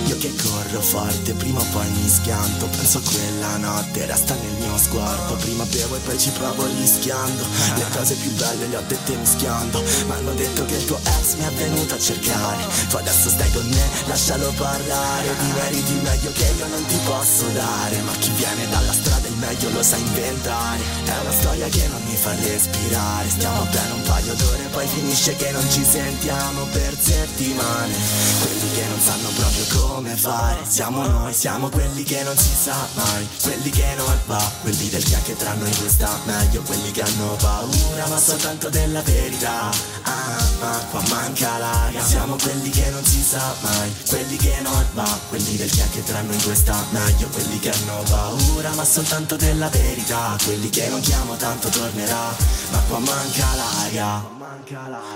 [0.07, 2.64] Io che corro forte, prima o poi mi schianto.
[2.64, 5.35] Penso a quella notte, resta nel mio sguardo.
[5.35, 7.44] Prima bevo e poi ci provo rischiando.
[7.75, 9.85] Le cose più belle le ho dette mischiando.
[10.07, 12.64] Ma hanno detto che il tuo ex mi è venuto a cercare.
[12.88, 15.37] Tu adesso stai con me, lascialo parlare.
[15.37, 18.01] Ti meriti meglio che io non ti posso dare.
[18.01, 20.81] Ma chi viene dalla strada il meglio lo sa inventare.
[21.05, 23.29] È una storia che non mi fa respirare.
[23.29, 27.93] Stiamo bene un paio d'ore, poi finisce che non ci sentiamo per sé settimane.
[28.41, 30.61] Quelli che non sanno proprio come fare.
[30.67, 33.27] Siamo noi, siamo quelli che non si sa mai.
[33.43, 37.37] Quelli che non va, quelli del che tra noi due sta meglio Quelli che hanno
[37.41, 39.71] paura ma soltanto della verità.
[40.03, 43.93] Ah ah, qua manca l'aria Siamo quelli che non si sa mai.
[44.09, 48.03] Quelli che non va, quelli del che tra noi due sta meglio Quelli che hanno
[48.09, 50.37] paura ma soltanto della verità.
[50.45, 52.35] Quelli che non chiamo tanto tornerà
[52.70, 54.35] Ma qua manca l'aria.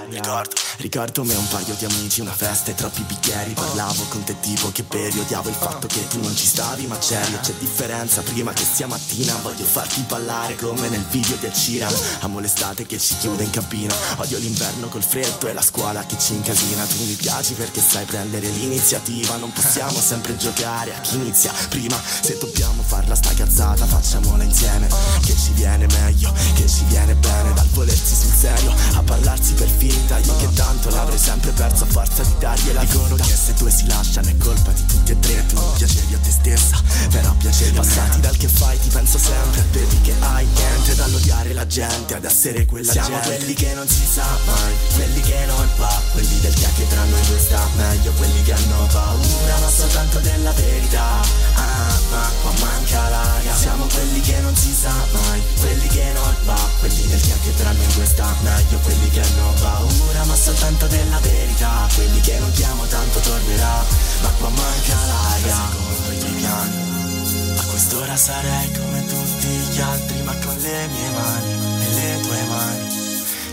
[0.09, 3.53] Ricordo, ricordo me un paio di amici, una festa e troppi bicchieri.
[3.53, 6.97] Parlavo con te tipo che bevi, odiavo il fatto che tu non ci stavi ma
[6.99, 7.37] c'eri.
[7.41, 9.35] C'è differenza prima che sia mattina.
[9.43, 11.89] Voglio farti ballare come nel video di Acira.
[12.21, 13.95] Amo l'estate che ci chiude in cabina.
[14.17, 16.85] Odio l'inverno col freddo e la scuola che ci incasina.
[16.85, 19.37] Tu mi piaci perché sai prendere l'iniziativa.
[19.37, 22.01] Non possiamo sempre giocare a chi inizia prima.
[22.21, 24.89] Se dobbiamo farla sta cazzata facciamola insieme.
[25.25, 29.69] Che ci viene meglio, che ci viene bene Dal volersi sul serio a parlarsi per
[29.69, 30.19] finta.
[30.19, 33.87] Io che tanto l'avrei sempre perso a forza di dargliela Dicono che se due si
[33.87, 35.47] lasciano è colpa di tutti e tre.
[35.47, 39.65] Tu non piacevi a te stessa, però piacevi Passati dal che fai ti penso sempre.
[39.73, 43.29] Vedi che hai niente dall'odiare la gente Ad essere quella Siamo gente.
[43.29, 47.27] quelli che non si sa mai Quelli che non va Quelli del che tra noi
[47.27, 47.67] due sta.
[47.77, 51.21] Meglio Quelli che hanno paura ma soltanto della verità.
[51.55, 53.55] Ah ma qua manca l'aria.
[53.55, 57.30] Siamo quelli che non si sa mai Quelli che non va Quelli del che
[57.61, 62.39] tra noi due sta meglio Quelli che hanno paura ma soltanto della verità Quelli che
[62.39, 63.85] non chiamo tanto tornerà
[64.23, 65.57] Ma qua manca l'aria.
[65.71, 71.85] Secondo i piani A quest'ora sarei come tutti gli altri Ma con le mie mani
[71.85, 72.89] e le tue mani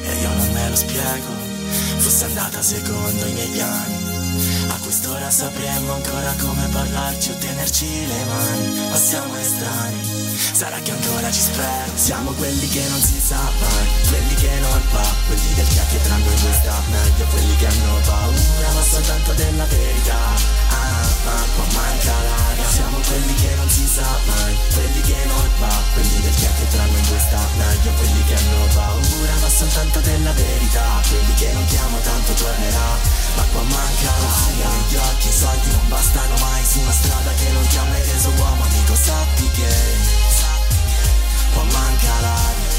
[0.04, 1.46] E io non me lo spiego
[1.98, 4.16] Fosse andata secondo i miei piani.
[4.70, 10.92] A quest'ora sapremmo ancora come parlarci o tenerci le mani Ma siamo estranei Sarà che
[10.92, 11.92] ancora ci spero.
[11.96, 16.16] Siamo quelli che non si sa mai Quelli che non va Quelli del che tra
[16.18, 20.20] noi due sta meglio Quelli che hanno paura ma soltanto della verità.
[20.70, 22.70] Ah, ma qua manca l'aria.
[22.70, 26.86] Siamo quelli che non si sa mai Quelli che non va Quelli del che tra
[26.86, 31.02] noi due sta meglio Quelli che hanno paura ma soltanto della verità.
[31.08, 32.90] Quelli che non chiamo tanto tornerà
[33.38, 34.70] Ma qua manca l'aria.
[34.70, 38.04] Negli occhi i soldi non bastano mai Su una strada che non ti ha mai
[38.06, 40.27] reso uomo Amico sappi che
[41.54, 42.76] qua manca l'aria.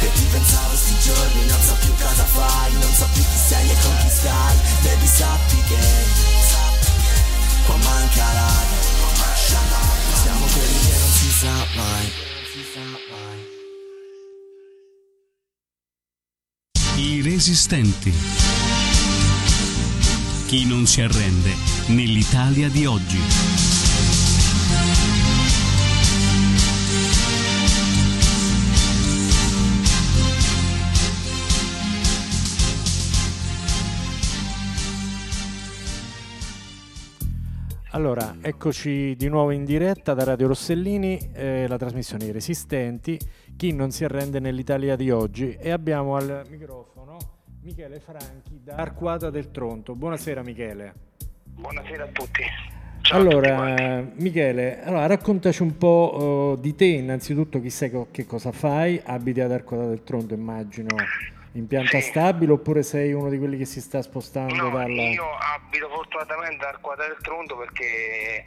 [0.00, 3.70] E ti pensavo sti giorni, non so più cosa fai, non so più chi sei
[3.70, 5.78] e con chi stai, baby sappi che,
[7.66, 8.80] qua manca l'aria.
[10.22, 12.12] Siamo quelli che non si sa mai.
[16.96, 18.12] I resistenti.
[20.46, 21.54] Chi non si arrende
[21.86, 23.81] nell'Italia di oggi.
[37.94, 43.18] Allora, eccoci di nuovo in diretta da Radio Rossellini, eh, la trasmissione I Resistenti,
[43.54, 47.18] chi non si arrende nell'Italia di oggi e abbiamo al microfono
[47.60, 49.94] Michele Franchi da Arquata del Tronto.
[49.94, 50.94] Buonasera Michele.
[51.44, 52.42] Buonasera a tutti.
[53.02, 57.90] Ciao allora, a tutti Michele, allora, raccontaci un po' uh, di te innanzitutto, chi sai
[58.10, 60.96] che cosa fai, abiti ad Arquata del Tronto immagino
[61.52, 62.08] in pianta sì.
[62.08, 65.02] stabile oppure sei uno di quelli che si sta spostando no, dalla...
[65.02, 68.44] io abito fortunatamente al Quadra del Tronto perché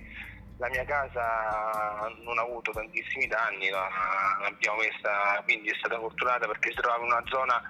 [0.58, 6.70] la mia casa non ha avuto tantissimi danni, l'abbiamo messa, quindi è stata fortunata perché
[6.70, 7.62] si trovava in una zona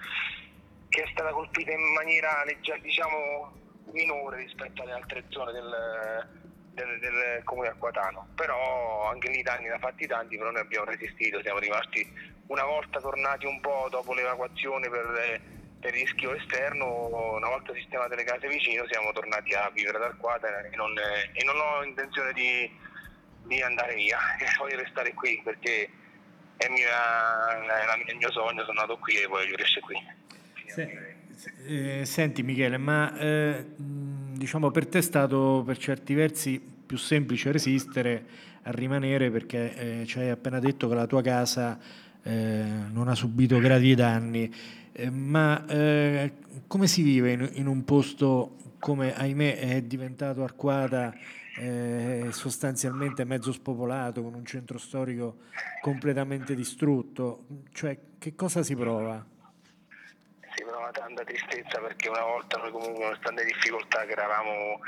[0.90, 2.44] che è stata colpita in maniera
[2.82, 3.52] diciamo
[3.92, 6.28] minore rispetto alle altre zone del,
[6.76, 10.86] del, del comune acquatano, però anche lì danni ne ha fatti tanti, però noi abbiamo
[10.86, 12.08] resistito, siamo rimasti
[12.48, 15.42] una volta tornati un po' dopo l'evacuazione per,
[15.80, 20.48] per rischio esterno, una volta sistemate le case vicino, siamo tornati a vivere ad Arquata
[20.48, 20.94] e non,
[21.34, 22.70] e non ho intenzione di,
[23.44, 24.20] di andare via,
[24.60, 25.90] voglio restare qui perché
[26.58, 30.24] è, mia, è il mio sogno, sono nato qui e voglio restare qui.
[31.68, 33.66] Eh, senti Michele, ma eh,
[34.36, 38.26] diciamo per te è stato per certi versi più semplice resistere
[38.64, 41.80] a rimanere perché eh, ci hai appena detto che la tua casa
[42.24, 44.52] eh, non ha subito gravi danni,
[44.92, 46.34] eh, ma eh,
[46.68, 51.14] come si vive in, in, un posto come ahimè è diventato Arquata
[51.58, 55.38] eh, sostanzialmente mezzo spopolato, con un centro storico
[55.82, 57.46] completamente distrutto?
[57.72, 59.34] Cioè, che cosa si prova?
[60.76, 64.82] Si prova tanta tristezza perché una volta noi comunque nonostante le difficoltà che eravamo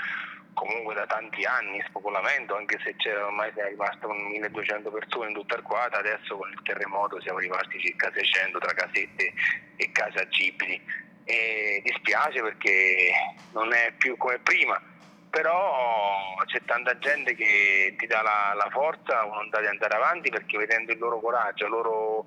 [0.53, 5.33] comunque da tanti anni spopolamento, anche se c'era ormai siamo rimasti con 1200 persone in
[5.33, 9.31] tutta Arquata, adesso con il terremoto siamo rimasti circa 600 tra casette
[9.77, 10.81] e case agibili.
[11.23, 13.11] E dispiace perché
[13.53, 14.77] non è più come prima,
[15.29, 20.57] però c'è tanta gente che ti dà la, la forza, un'onda di andare avanti perché
[20.57, 22.25] vedendo il loro coraggio, il loro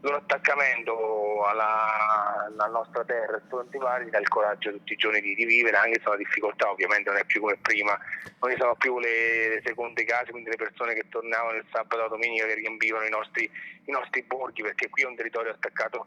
[0.00, 5.20] loro attaccamento alla, alla nostra terra e tutti vari dà il coraggio tutti i giorni
[5.20, 7.98] di, di, vivere, anche se la difficoltà ovviamente non è più come prima,
[8.40, 12.06] non ci sono più le, le, seconde case, quindi le persone che tornavano il sabato
[12.06, 13.50] e domenica che riempivano i nostri,
[13.84, 16.06] i nostri borghi, perché qui è un territorio attaccato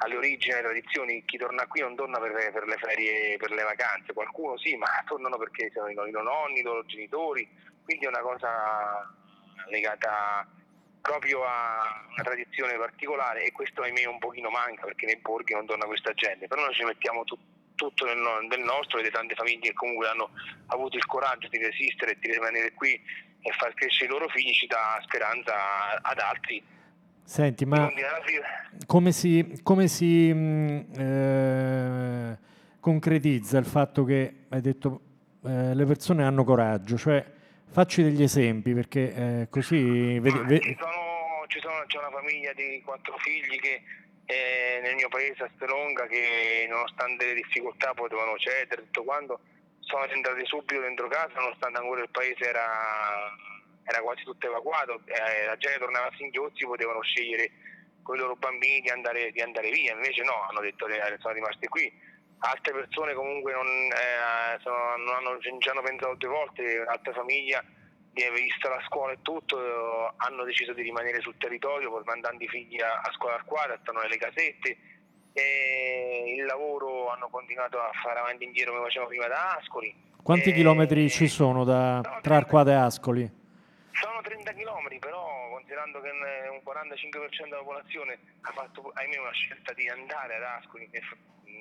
[0.00, 3.62] alle origini, alle tradizioni, chi torna qui non torna per, per, le ferie, per le
[3.62, 7.48] vacanze, qualcuno sì, ma tornano perché sono i loro nonni, i loro genitori,
[7.84, 9.14] quindi è una cosa
[9.70, 10.46] legata
[11.00, 15.66] proprio a una tradizione particolare e questo ahimè un pochino manca perché nei borghi non
[15.66, 17.38] torna questa gente, però noi ci mettiamo tu,
[17.74, 18.18] tutto del,
[18.48, 20.30] del nostro e le tante famiglie che comunque hanno
[20.66, 22.92] avuto il coraggio di resistere e di rimanere qui
[23.40, 26.62] e far crescere i loro figli ci dà speranza ad altri.
[27.22, 27.90] Senti, ma
[28.86, 32.38] come si, come si mm, eh,
[32.80, 35.00] concretizza il fatto che hai detto
[35.44, 37.36] eh, le persone hanno coraggio, cioè
[37.70, 40.18] Facci degli esempi perché eh, così...
[40.18, 40.60] Vedi, vedi.
[40.60, 43.82] Ci sono, ci sono, c'è una famiglia di quattro figli che
[44.24, 49.40] eh, nel mio paese a Stelonga che nonostante le difficoltà potevano cedere, tutto quanto,
[49.80, 52.68] sono entrati subito dentro casa nonostante ancora il paese era,
[53.84, 57.50] era quasi tutto evacuato, eh, la gente tornava a singhiozzi, potevano scegliere
[58.02, 61.34] con i loro bambini di andare, di andare via, invece no, hanno detto che sono
[61.34, 61.90] rimasti qui
[62.38, 67.62] altre persone comunque non, eh, sono, non hanno, ci hanno pensato due volte, un'altra famiglia
[68.32, 69.56] vista la scuola e tutto,
[70.16, 74.16] hanno deciso di rimanere sul territorio mandando i figli a, a scuola Arquata, stanno nelle
[74.16, 74.76] casette
[75.32, 79.94] e il lavoro hanno continuato a fare avanti e indietro come facevano prima da Ascoli.
[80.20, 83.30] Quanti e, chilometri ci sono da, no, tra Arquata e Ascoli?
[83.92, 89.72] Sono 30 chilometri, però considerando che un 45% della popolazione ha fatto ahimè una scelta
[89.74, 90.88] di andare ad Ascoli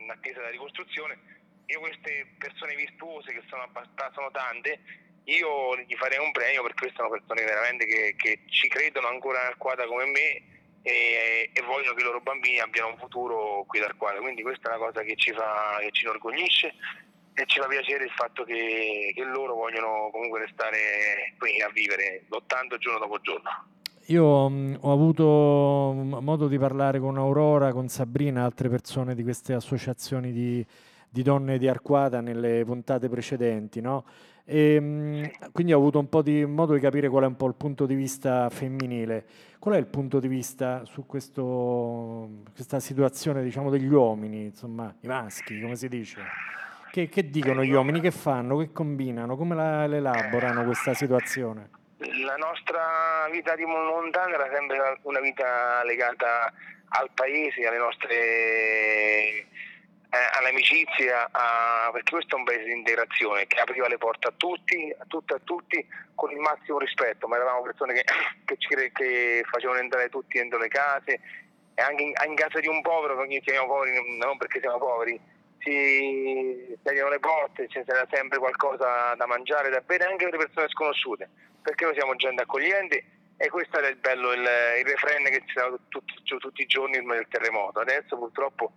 [0.02, 1.18] in attesa della ricostruzione,
[1.66, 3.70] io queste persone virtuose che sono,
[4.14, 4.80] sono tante,
[5.26, 9.58] io gli farei un premio perché sono persone veramente che, che ci credono ancora nel
[9.58, 13.98] quadro come me e, e, vogliono che i loro bambini abbiano un futuro qui dal
[13.98, 14.22] quadro.
[14.22, 16.74] Quindi questa è una cosa che ci, fa, che ci inorgoglisce
[17.34, 22.24] e ci fa piacere il fatto che, che loro vogliono comunque restare qui a vivere
[22.30, 23.50] lottando giorno dopo giorno.
[24.10, 25.26] Io mh, ho avuto
[26.22, 30.66] modo di parlare con Aurora, con Sabrina, altre persone di queste associazioni di,
[31.10, 34.06] di donne di Arquata nelle puntate precedenti, no?
[34.46, 37.48] E, mh, quindi ho avuto un po' di modo di capire qual è un po'
[37.48, 39.26] il punto di vista femminile.
[39.60, 45.08] Qual è il punto di vista su questo, questa situazione diciamo, degli uomini, insomma, i
[45.08, 46.22] maschi, come si dice?
[46.92, 48.00] Che, che dicono gli uomini?
[48.00, 48.56] Che fanno?
[48.56, 49.36] Che combinano?
[49.36, 51.72] Come la, elaborano questa situazione?
[51.98, 56.52] La nostra vita di montagna era sempre una vita legata
[56.90, 59.46] al paese, alle nostre
[60.10, 64.34] eh, all'amicizia, a, perché questo è un paese di integrazione che apriva le porte a
[64.36, 68.06] tutti, a tutti, a tutti con il massimo rispetto, ma eravamo persone che,
[68.46, 71.20] che, ci, che facevano entrare tutti dentro le case
[71.74, 75.20] e anche in, in casa di un povero, perché chiamiamo poveri non perché siamo poveri,
[75.68, 80.70] si tagliano le porte, c'era sempre qualcosa da mangiare, da bere anche per le persone
[80.70, 81.30] sconosciute
[81.68, 83.04] perché noi siamo gente accogliente
[83.36, 86.98] e questo era il bello, il, il refrain che ci dava tutti, tutti i giorni
[86.98, 87.82] del terremoto.
[87.82, 88.72] Adesso purtroppo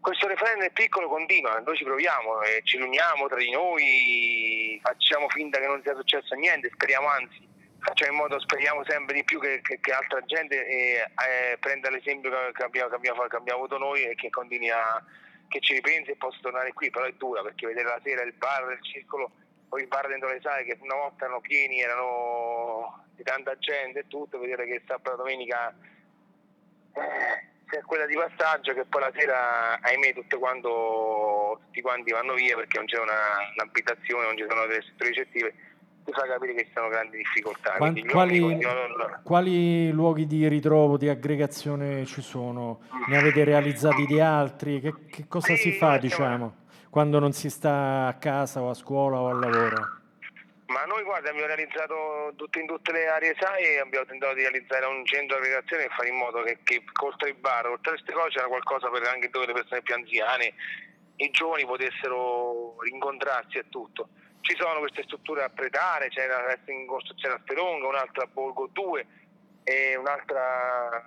[0.00, 5.28] questo refrain è piccolo continua, noi ci proviamo, eh, ci riuniamo tra di noi, facciamo
[5.28, 7.46] finta che non sia successo niente, speriamo anzi,
[7.80, 11.04] facciamo in modo, speriamo sempre di più che, che, che altra gente eh,
[11.52, 15.04] eh, prenda l'esempio che abbiamo, che, abbiamo, che abbiamo, avuto noi e che continui a,
[15.48, 18.34] che ci ripensi e possa tornare qui, però è dura perché vedere la sera il
[18.34, 19.30] bar, il circolo
[19.68, 24.00] poi i bar dentro le sale che una volta erano pieni, erano di tanta gente
[24.00, 25.74] e tutto, vedere che sabato domenica
[26.94, 32.78] eh, quella di passaggio che poi la sera, ahimè, quanto, tutti quanti vanno via perché
[32.78, 35.54] non c'è una, un'abitazione, non ci sono delle strutture ricettive,
[36.08, 37.72] ti fa capire che ci sono grandi difficoltà.
[37.72, 39.20] Quanti, quali, continuano...
[39.22, 42.80] quali, luoghi di ritrovo, di aggregazione ci sono?
[43.08, 44.80] Ne avete realizzati di altri?
[44.80, 46.66] Che, che cosa sì, si fa, diciamo?
[46.90, 49.96] quando non si sta a casa o a scuola o al lavoro?
[50.68, 54.84] Ma noi guarda abbiamo realizzato tutto in tutte le aree SAI abbiamo tentato di realizzare
[54.86, 57.94] un centro di aggregazione e fare in modo che, che oltre il bar, oltre a
[57.94, 60.54] queste cose c'era qualcosa per anche dove le persone più anziane,
[61.16, 64.08] i giovani potessero incontrarsi e tutto.
[64.48, 68.66] Ci sono queste strutture a Pretare, c'è la in costruzione a Stelonga, un'altra a Borgo
[68.72, 69.06] 2
[69.62, 71.04] e un'altra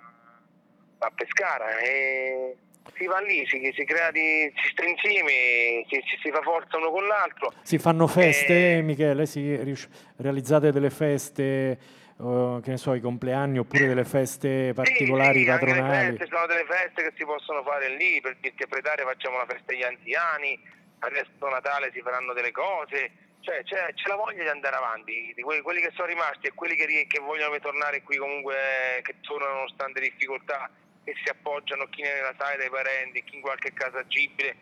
[0.98, 1.78] a Pescara.
[1.78, 2.56] E
[2.94, 6.76] si va lì, si, si crea di, si sta insieme, si, si, si fa forza
[6.76, 7.52] uno con l'altro.
[7.62, 9.26] Si fanno feste, Eh, Michele?
[9.26, 9.88] Si rius-
[10.18, 11.78] realizzate delle feste,
[12.16, 16.16] che ne so, i compleanni oppure delle feste particolari, sì, sì, patronali?
[16.16, 19.82] ci sono delle feste che si possono fare lì, per interpretare facciamo la festa degli
[19.82, 20.62] anziani,
[21.00, 23.10] adesso Natale si faranno delle cose,
[23.42, 26.54] cioè c'è, c'è la voglia di andare avanti, di que- quelli che sono rimasti e
[26.54, 30.70] quelli che, che vogliono tornare qui comunque, che tornano nonostante difficoltà,
[31.04, 34.56] che si appoggiano chi nella sala dei parenti, chi in qualche casa agibile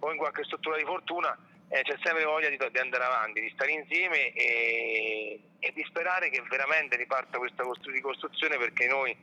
[0.00, 1.36] o in qualche struttura di fortuna,
[1.68, 6.28] eh, c'è sempre voglia di, di andare avanti, di stare insieme e, e di sperare
[6.28, 9.16] che veramente riparta questa costru- ricostruzione perché noi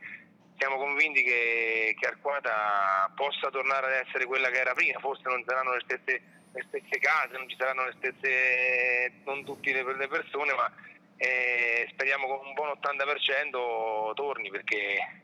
[0.56, 5.42] siamo convinti che, che Arquata possa tornare ad essere quella che era prima, forse non
[5.46, 6.22] saranno le stesse,
[6.54, 10.70] le stesse case, non ci saranno le stesse, non tutte le, persone, ma
[11.16, 15.23] eh, speriamo con un buon 80% torni perché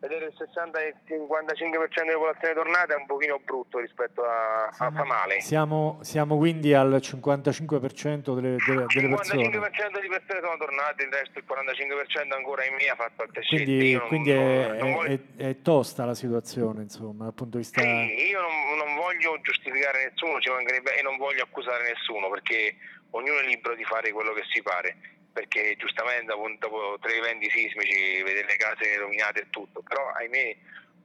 [0.00, 4.64] vedere il 60 e il 55% della popolazione tornata è un pochino brutto rispetto a,
[4.66, 5.40] a fa male.
[5.40, 9.48] Siamo, siamo quindi al 55% delle, delle- Il delle persone.
[9.48, 13.42] 55% di persone sono tornate, il resto il 45% ancora in me ha fatto altre
[13.42, 13.64] scelte.
[13.64, 14.36] Quindi, non- quindi è,
[14.68, 17.80] non- non voglio- è- è tosta la situazione, insomma, dal punto di vista...
[17.80, 22.76] Sì, io non, non voglio giustificare nessuno, ci mancherebbe, e non voglio accusare nessuno perché
[23.10, 24.96] ognuno è libero di fare quello che si pare.
[25.38, 30.56] Perché giustamente dopo, dopo tre eventi sismici, vedere le case rovinate e tutto, però ahimè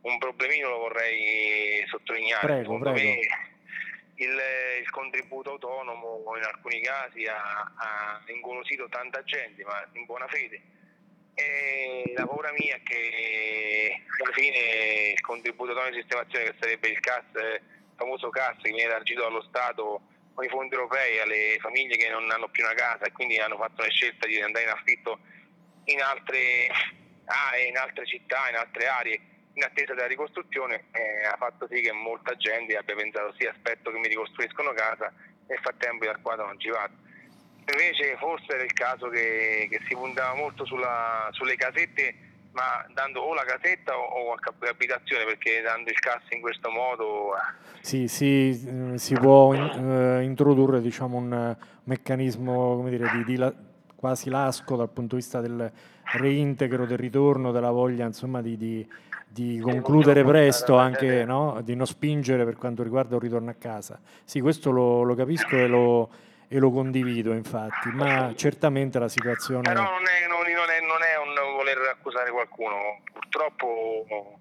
[0.01, 2.47] un problemino lo vorrei sottolineare.
[2.47, 3.09] Prego, Secondo prego.
[3.09, 3.19] me
[4.15, 4.41] il,
[4.81, 10.59] il contributo autonomo in alcuni casi ha, ha ingolosito tanta gente, ma in buona fede.
[11.35, 16.87] E la paura mia è che alla fine il contributo autonomo di sistemazione, che sarebbe
[16.87, 17.61] il CAS, il
[17.97, 20.01] famoso CAS che viene elargito dallo Stato
[20.33, 23.57] con i fondi europei alle famiglie che non hanno più una casa e quindi hanno
[23.57, 25.19] fatto la scelta di andare in affitto
[25.85, 26.67] in altre
[27.25, 29.21] aree, in altre città, in altre aree
[29.53, 33.91] in attesa della ricostruzione eh, ha fatto sì che molta gente abbia pensato sì aspetto
[33.91, 35.13] che mi ricostruiscono casa
[35.47, 36.93] nel frattempo il quadro non ci vado
[37.67, 43.19] invece forse era il caso che, che si puntava molto sulla- sulle casette ma dando
[43.21, 44.35] o la casetta o, o
[44.69, 47.39] abitazione perché dando il cassa in questo modo eh,
[47.81, 48.49] Sì, sì,
[48.93, 53.53] eh, si può in- eh, introdurre diciamo, un eh, meccanismo come dire, di, di la-
[53.95, 55.71] quasi lasco dal punto di vista del
[56.17, 58.87] reintegro, del ritorno, della voglia insomma, di, di-
[59.27, 61.59] di concludere presto, anche no?
[61.63, 63.99] di non spingere per quanto riguarda un ritorno a casa.
[64.23, 66.09] Sì, questo lo, lo capisco e lo,
[66.47, 69.63] e lo condivido infatti, ma certamente la situazione...
[69.63, 71.12] Però non è, non- non è- non è
[71.79, 74.39] voler accusare qualcuno, purtroppo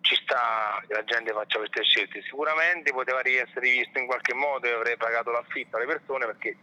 [0.00, 2.22] ci sta che la gente faccia queste scelte.
[2.22, 6.56] Sicuramente poteva essere visto in qualche modo e avrei pagato l'affitto alle persone perché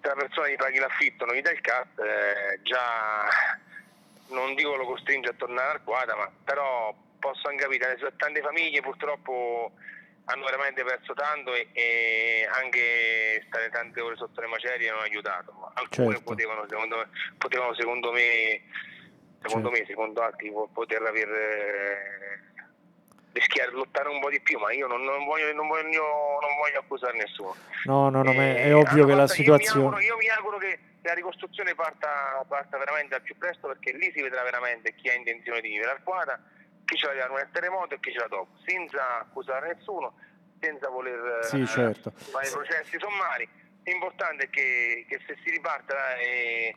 [0.00, 3.28] se la persona gli paghi l'affitto non gli dà il CAS, eh, già
[4.28, 8.80] non dico lo costringe a tornare al quadra, ma però posso anche capire, tante famiglie
[8.80, 9.72] purtroppo
[10.24, 15.04] hanno veramente perso tanto e, e anche stare tante ore sotto le macerie non ha
[15.04, 15.70] aiutato.
[15.74, 16.22] Alcune Certo.
[16.22, 18.62] potevano, secondo me, potevano secondo me,
[19.42, 19.80] secondo Certo.
[19.82, 22.40] me, secondo altri, po- poter aver eh,
[23.32, 26.56] rischiare di lottare un po' di più, ma io non, non voglio, non, voglio, non
[26.58, 27.54] voglio accusare nessuno.
[27.84, 29.84] No, no, no, ma è, Eh, ovvio che la fatto- io mi situazione...
[29.86, 34.10] auguro- Io mi auguro che la ricostruzione parta, parta veramente al più presto perché lì
[34.14, 36.38] si vedrà veramente chi ha intenzione di vivere al quadra,
[36.84, 40.14] chi ce l'ha nel terremoto e chi ce l'ha dopo, senza accusare nessuno,
[40.60, 42.10] senza voler eh, Sì, certo.
[42.16, 43.48] fare processi sommari.
[43.84, 46.74] L'importante è che, che se si riparta e,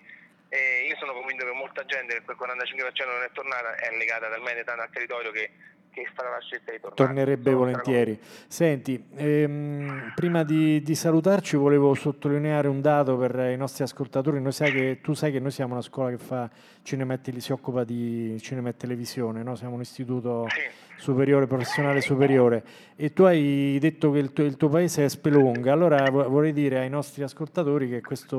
[0.54, 4.64] e io sono convinto che molta gente, quel 45% non è tornata, è legata talmente
[4.64, 5.50] tanto al territorio che,
[5.90, 6.96] che farà la scelta di tornare.
[6.96, 8.20] Tornerebbe Sono volentieri.
[8.48, 14.40] Senti, ehm, prima di, di salutarci volevo sottolineare un dato per i nostri ascoltatori.
[14.40, 16.48] Noi sai che, tu sai che noi siamo una scuola che fa
[16.84, 19.56] cinema e si occupa di cinema e televisione, no?
[19.56, 20.62] siamo un istituto Sì.
[20.98, 22.64] superiore, professionale superiore
[22.96, 25.72] e tu hai detto che il tuo, il tuo paese è Spelonga.
[25.74, 28.38] Allora vo- vorrei dire ai nostri ascoltatori che questa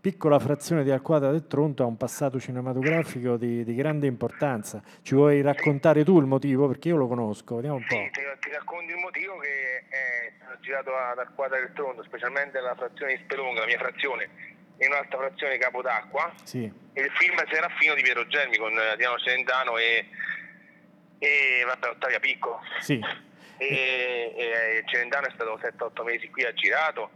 [0.00, 4.82] piccola frazione di Alquadra del Tronto ha un passato cinematografico di, di grande importanza.
[5.02, 6.66] Ci vuoi raccontare tu il motivo?
[6.66, 7.94] Perché io lo conosco, vediamo un po'.
[7.96, 12.60] Sì, ti, ti racconto il motivo che è stato girato ad Arquata del Tronto, specialmente
[12.60, 14.28] la frazione di Spelonga, la mia frazione,
[14.78, 16.32] e un'altra frazione Capodacqua.
[16.44, 20.06] Sì, Il film Serafino di Piero Gelmi con eh, Diano Celentano e,
[21.18, 22.60] e vabbè, Ottavia Picco.
[22.80, 22.98] sì.
[23.58, 27.10] E, e Celentano è stato 7-8 mesi qui, ha girato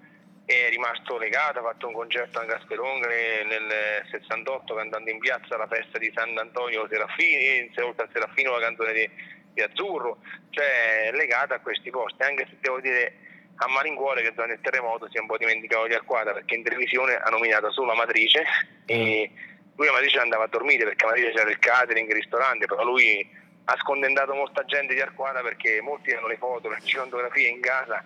[0.47, 5.57] è rimasto legato, ha fatto un concerto anche a Spelonga nel 68 cantando in piazza
[5.57, 9.11] la festa di Sant'Antonio Serafini, oltre a Serafino la canzone di,
[9.55, 10.19] di Azzurro,
[10.51, 13.15] cioè legata a questi posti, anche se devo dire
[13.57, 16.65] a malincuore che durante il terremoto si è un po' dimenticato di Arquata perché in
[16.65, 18.43] televisione ha nominato solo la matrice
[18.85, 19.31] e
[19.77, 22.85] lui a matrice andava a dormire perché a matrice c'era il catering, il ristorante, però
[22.85, 23.27] lui
[23.67, 28.05] ha scontentato molta gente di Arquata perché molti hanno le foto, le fotografie in casa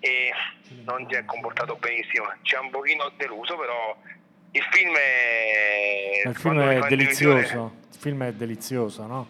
[0.00, 0.30] e
[0.84, 2.26] non si è comportato benissimo.
[2.42, 3.96] Ci ha un pochino deluso, però
[4.52, 6.28] il film è...
[6.28, 9.28] Il film è delizioso, il film è delizioso, no?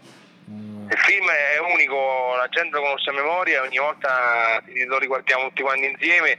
[0.50, 0.88] Mm.
[0.90, 5.62] Il film è unico, la gente lo conosce a memoria, ogni volta lo riguardiamo tutti
[5.62, 6.38] quanti insieme.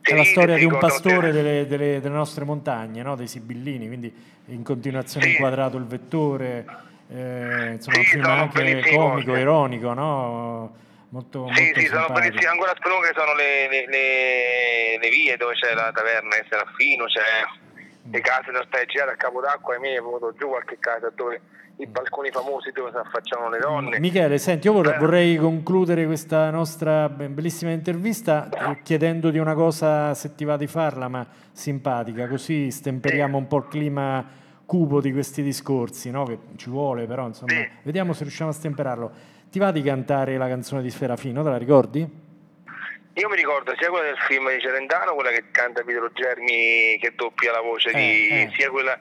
[0.00, 3.14] È la storia di un pastore delle, delle, delle nostre montagne, no?
[3.14, 4.12] dei Sibillini, quindi
[4.46, 5.32] in continuazione sì.
[5.32, 6.64] inquadrato il vettore,
[7.10, 10.76] eh, insomma sì, un film anche comico, ironico, no?
[11.10, 12.50] Molto, sì, molto sì, sono bellissime.
[12.50, 17.04] Ancora a Spelunga sono le, le, le, le, vie dove c'è la taverna di Serafino,
[17.06, 18.12] c'è mm.
[18.12, 21.40] le case da stare girate a Capodacqua e mi è venuto giù qualche casa dove
[21.80, 24.00] i balconi famosi dove si affacciano le donne.
[24.00, 30.34] Michele, senti, io vorrei, vorrei concludere questa nostra bellissima intervista eh, chiedendoti una cosa, se
[30.34, 34.26] ti va di farla, ma simpatica, così stemperiamo un po' il clima
[34.64, 36.24] cupo di questi discorsi, no?
[36.24, 37.52] che ci vuole però, insomma,
[37.82, 39.36] vediamo se riusciamo a stemperarlo.
[39.50, 42.00] Ti va di cantare la canzone di Sferafino, te la ricordi?
[42.00, 47.14] Io mi ricordo sia quella del film di Celentano, quella che canta Pietro Germi, che
[47.16, 48.50] doppia la voce, eh, di, eh.
[48.54, 48.98] sia quella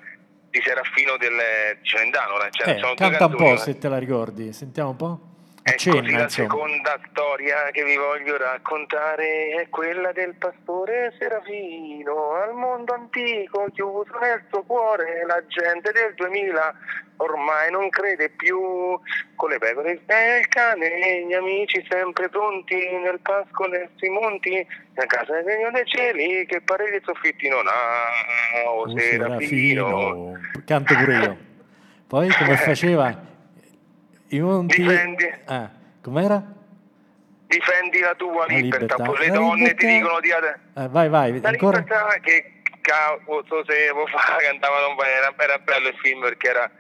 [0.50, 1.38] di Serafino del
[1.82, 2.36] Celentano.
[2.50, 5.20] Cioè, eh, canta un po' se te la ricordi, sentiamo un po'.
[5.70, 12.94] Ecco, la seconda storia che vi voglio raccontare è quella del pastore Serafino, al mondo
[12.94, 16.74] antico chiuso nel suo cuore, la gente del 2000
[17.18, 18.58] ormai non crede più,
[19.36, 24.66] con le pecore e il cane, gli amici sempre pronti, nel pascolo sui monti,
[24.96, 29.36] a casa del regno dei cieli che pareti e soffitti non ha, oh, oh Serafino.
[29.36, 30.40] Serafino.
[30.66, 31.38] Canto pure io.
[32.08, 33.36] Poi come faceva?
[34.30, 34.82] I monti...
[34.82, 35.34] Difendi.
[35.46, 35.70] Ah,
[36.02, 36.44] com'era?
[37.48, 38.96] Difendi la tua la libertà.
[38.96, 39.20] libertà.
[39.20, 39.88] Le la donne libertà.
[39.88, 40.30] ti dicono di...
[40.30, 41.78] Eh, vai, vai, la ancora?
[41.78, 46.72] libertà che cavolo, se fa cantavano bene, era, era bello il film perché era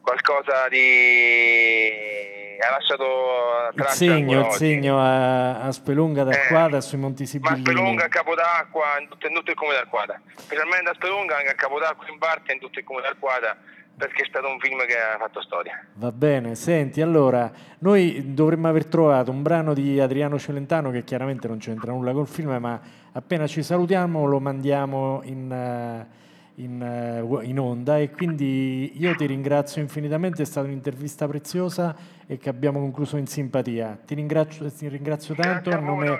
[0.00, 7.24] qualcosa di ha lasciato il segno, il segno a, a Spelunga d'Arquata eh, sui Monti
[7.24, 7.62] Sibillini.
[7.62, 11.50] Ma Spelunga a Capodacqua in tutto, in tutto il comune d'Arquata, specialmente a Spelunga anche
[11.50, 13.56] a Capodacqua in parte in tutto il comune d'Arquata
[14.00, 15.78] perché è stato un film che ha fatto storia.
[15.96, 21.46] Va bene, senti, allora, noi dovremmo aver trovato un brano di Adriano Celentano che chiaramente
[21.46, 22.80] non c'entra nulla col film, ma
[23.12, 26.06] appena ci salutiamo lo mandiamo in, eh,
[26.54, 31.94] in, eh, in onda e quindi io ti ringrazio infinitamente, è stata un'intervista preziosa
[32.26, 33.98] e che abbiamo concluso in simpatia.
[34.02, 36.16] Ti ringrazio, ti ringrazio tanto a, a nome no,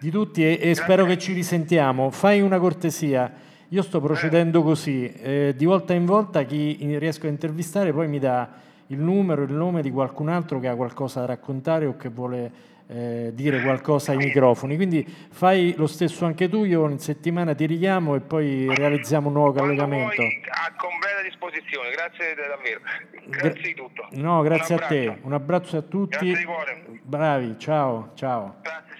[0.00, 2.10] di tutti e, e spero che ci risentiamo.
[2.10, 7.30] Fai una cortesia io sto procedendo così, eh, di volta in volta chi riesco a
[7.30, 8.46] intervistare poi mi dà
[8.88, 12.52] il numero, il nome di qualcun altro che ha qualcosa da raccontare o che vuole
[12.86, 14.76] eh, dire qualcosa ai microfoni.
[14.76, 19.32] Quindi fai lo stesso anche tu, io in settimana ti richiamo e poi realizziamo un
[19.32, 20.20] nuovo collegamento.
[20.20, 22.80] a completa disposizione, grazie davvero.
[23.26, 24.06] Grazie Gra- di tutto.
[24.10, 25.16] No, grazie a te.
[25.22, 26.18] Un abbraccio a tutti.
[26.18, 27.00] Grazie di cuore.
[27.00, 28.56] Bravi, ciao, ciao.
[28.60, 28.96] Grazie,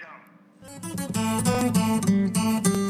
[2.71, 2.82] ciao.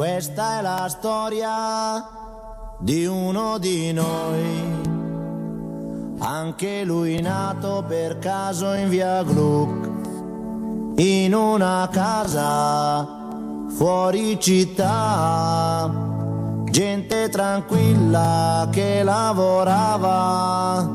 [0.00, 2.08] Questa è la storia
[2.78, 4.64] di uno di noi,
[6.20, 9.90] anche lui nato per caso in via Gluck,
[11.00, 13.06] in una casa
[13.76, 15.92] fuori città,
[16.70, 20.88] gente tranquilla che lavorava.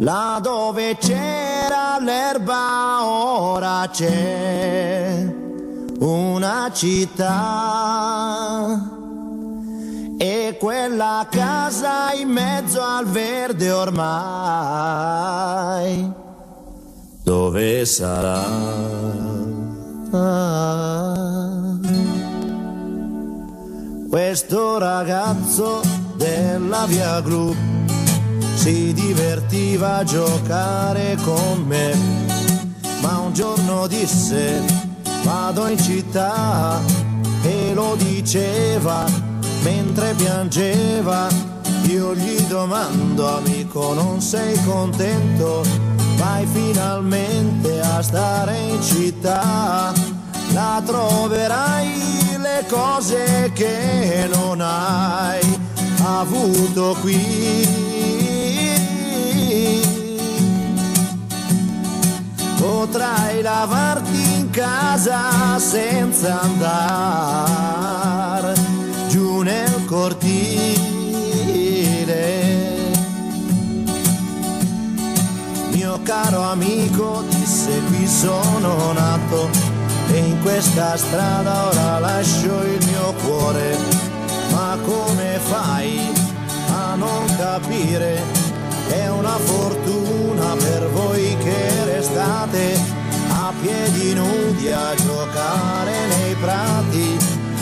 [0.00, 5.43] Là dove c'era l'erba ora c'è
[6.04, 7.88] una città
[10.18, 14.92] e quella casa in mezzo al verde ormai
[17.22, 18.42] dove sarà?
[24.10, 25.80] Questo ragazzo
[26.16, 27.54] della via Gru
[28.54, 31.96] si divertiva a giocare con me,
[33.00, 34.83] ma un giorno disse
[35.24, 36.80] vado in città
[37.42, 39.04] e lo diceva
[39.62, 41.26] mentre piangeva.
[41.86, 45.62] Io gli domando amico non sei contento?
[46.16, 49.92] Vai finalmente a stare in città,
[50.52, 55.58] la troverai le cose che non hai
[56.04, 57.82] avuto qui.
[62.56, 64.23] Potrai lavarti
[64.54, 68.54] casa senza andare
[69.08, 70.82] giù nel cortile.
[75.72, 79.50] Mio caro amico disse qui sono nato
[80.12, 83.76] e in questa strada ora lascio il mio cuore.
[84.52, 86.12] Ma come fai
[86.72, 88.22] a non capire?
[88.88, 92.93] È una fortuna per voi che restate
[93.64, 97.16] piedi nudi a giocare nei prati,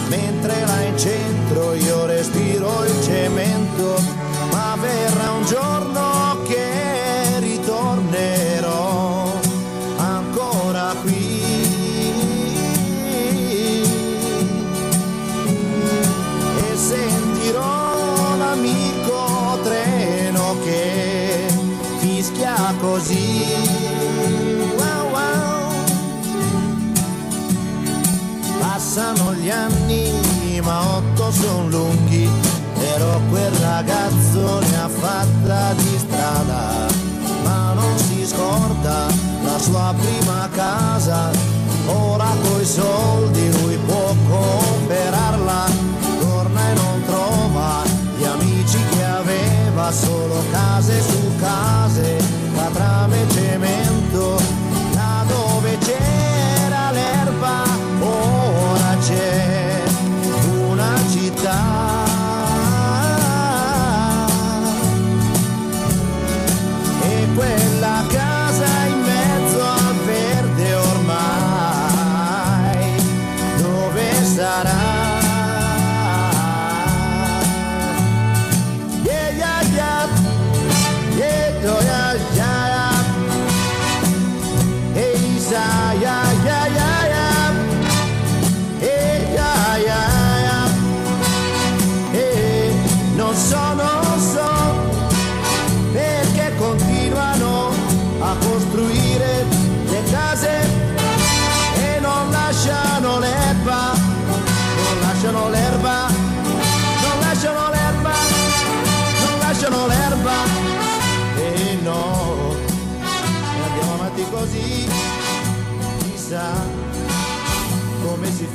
[0.08, 4.02] mentre là in centro io respiro il cemento,
[4.50, 6.21] ma verrà un giorno
[28.94, 32.28] Passano gli anni, ma otto sono lunghi,
[32.78, 36.88] però quel ragazzo ne ha fatta di strada,
[37.42, 39.06] ma non si scorda
[39.44, 41.30] la sua prima casa,
[41.86, 45.70] ora coi soldi lui può comprarla,
[46.20, 47.82] torna e non trova
[48.18, 52.18] gli amici che aveva, solo case su case,
[52.54, 54.61] catrame e cemento,
[59.10, 59.61] ora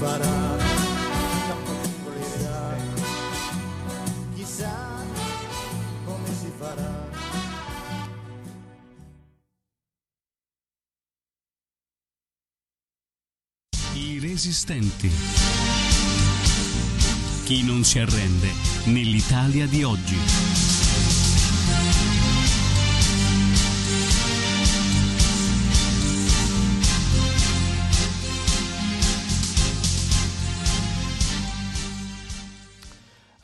[0.07, 2.75] come si farà.
[4.35, 5.05] Chissà
[6.05, 7.09] come si farà.
[13.93, 15.11] I resistenti.
[17.43, 18.51] Chi non si arrende
[18.85, 20.86] nell'Italia di oggi.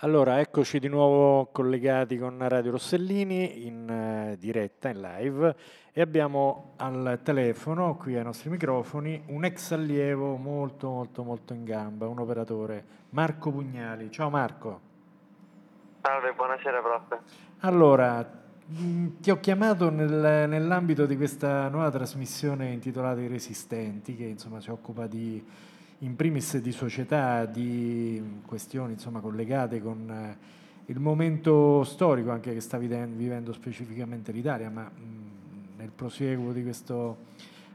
[0.04, 5.56] Allora, eccoci di nuovo collegati con Radio Rossellini in eh, diretta, in live
[5.94, 11.64] e abbiamo al telefono, qui ai nostri microfoni, un ex allievo molto molto molto in
[11.64, 14.12] gamba, un operatore, Marco Pugnali.
[14.12, 14.82] Ciao Marco.
[16.02, 17.20] Salve, buonasera prof.
[17.60, 18.30] Allora,
[18.66, 24.60] mh, ti ho chiamato nel- nell'ambito di questa nuova trasmissione intitolata I Resistenti, che insomma
[24.60, 25.42] si occupa di
[26.04, 30.38] in primis di società, di questioni insomma, collegate con eh,
[30.92, 37.18] il momento storico anche che sta vivendo specificamente l'Italia, ma mh, nel prosieguo di, questo,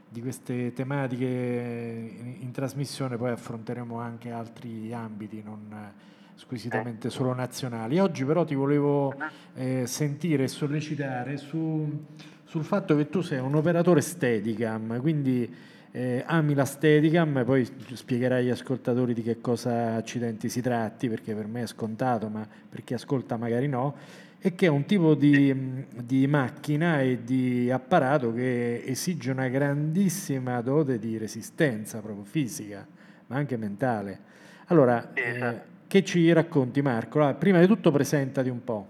[0.07, 7.33] di queste tematiche in, in trasmissione poi affronteremo anche altri ambiti, non eh, squisitamente solo
[7.33, 7.97] nazionali.
[7.97, 9.11] Oggi però ti volevo
[9.55, 12.05] eh, sentire e sollecitare su-
[12.43, 15.51] sul fatto che tu sei un operatore Steadicam, quindi
[15.91, 21.33] eh, ami la Steadicam, poi spiegherai agli ascoltatori di che cosa accidenti si tratti, perché
[21.33, 23.95] per me è scontato, ma per chi ascolta magari no,
[24.39, 30.61] e che è un tipo di, di macchina e di apparato che esige una grandissima
[30.61, 32.85] dote di resistenza proprio fisica,
[33.27, 34.27] ma anche mentale.
[34.67, 35.61] Allora, eh, esatto.
[35.87, 37.17] che ci racconti Marco?
[37.19, 38.87] Allora, prima di tutto presentati un po'.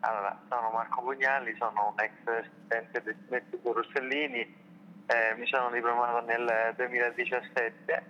[0.00, 4.64] Allora, sono Marco Pugnalli, sono un ex assistente del Messico Rossellini,
[5.06, 8.02] eh, mi sono diplomato nel 2017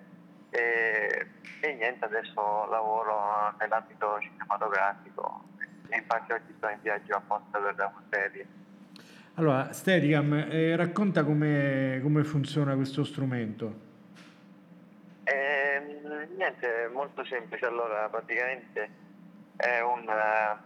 [0.50, 1.26] e,
[1.60, 5.44] e niente, adesso lavoro nell'ambito cinematografico
[5.88, 8.46] e infatti oggi sto in viaggio apposta per una serie.
[9.34, 13.84] Allora, Steadicam, eh, racconta come, come funziona questo strumento.
[15.24, 17.66] Ehm, niente, molto semplice.
[17.66, 18.88] Allora, praticamente
[19.56, 20.56] è un, eh,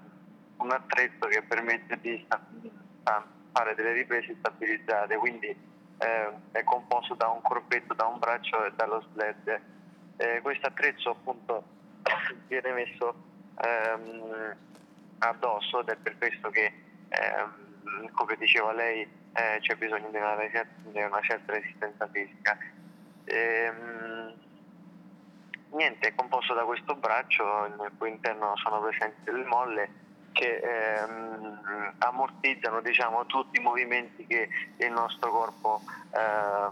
[0.59, 2.25] un attrezzo che permette di
[3.53, 5.57] fare delle riprese stabilizzate, quindi
[6.01, 9.61] eh, è composto da un corpetto, da un braccio e dallo sled.
[10.17, 11.63] Eh, questo attrezzo appunto
[12.49, 13.15] viene messo
[13.61, 14.57] ehm,
[15.19, 16.73] addosso ed è per questo che,
[17.09, 22.57] ehm, come diceva lei, eh, c'è bisogno di una, di una certa resistenza fisica.
[23.25, 24.35] Ehm,
[25.73, 31.95] niente, è composto da questo braccio nel cui interno sono presenti delle molle che ehm,
[31.99, 36.71] ammortizzano diciamo, tutti i movimenti che il nostro corpo eh,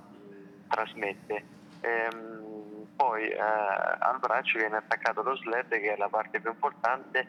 [0.68, 1.44] trasmette.
[1.80, 7.26] Ehm, poi eh, al braccio viene attaccato lo sled che è la parte più importante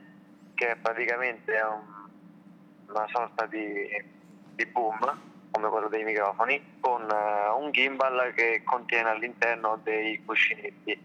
[0.55, 2.09] che è praticamente un,
[2.87, 3.87] una sorta di,
[4.55, 4.97] di boom
[5.51, 10.99] come quello dei microfoni con uh, un gimbal che contiene all'interno dei cuscinetti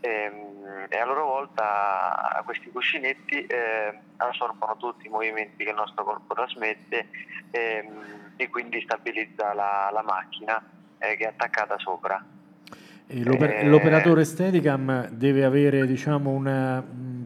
[0.00, 0.51] ehm,
[0.88, 6.34] e a loro volta questi cuscinetti eh, assorbono tutti i movimenti che il nostro corpo
[6.34, 7.08] trasmette
[7.50, 10.62] e, ehm, e quindi stabilizza la, la macchina
[10.98, 12.24] eh, che è attaccata sopra.
[13.14, 16.82] L'oper- eh, l'operatore Steadicam deve avere diciamo, una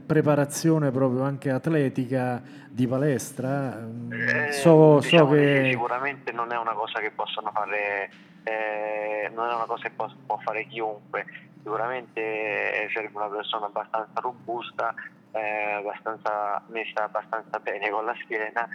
[0.07, 3.79] preparazione proprio anche atletica di palestra?
[4.11, 5.63] Eh, so, diciamo so che...
[5.63, 5.69] che...
[5.71, 8.11] sicuramente non è una cosa che possono fare,
[8.43, 11.25] eh, non è una cosa che può, può fare chiunque,
[11.67, 14.95] sicuramente serve una persona abbastanza robusta,
[15.33, 18.69] eh, abbastanza, messa abbastanza bene con la schiena,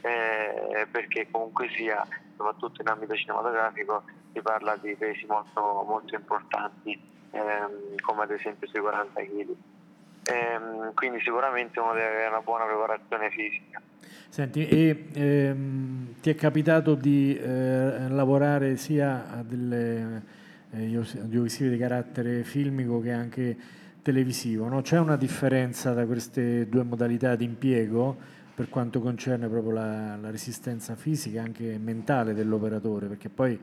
[0.00, 2.02] eh, perché comunque sia,
[2.38, 6.98] soprattutto in ambito cinematografico, si parla di pesi molto, molto importanti,
[7.32, 9.54] ehm, come ad esempio sui 40 kg.
[10.24, 13.82] Ehm, quindi sicuramente uno deve avere una buona preparazione fisica.
[14.30, 21.78] Senti, e ehm, ti è capitato di eh, lavorare sia a delle eh, audiovisivi di
[21.78, 23.56] carattere filmico che anche
[24.02, 24.68] televisivo.
[24.68, 24.80] No?
[24.80, 28.16] C'è una differenza tra queste due modalità di impiego
[28.54, 33.56] per quanto concerne proprio la, la resistenza fisica e anche mentale dell'operatore, perché poi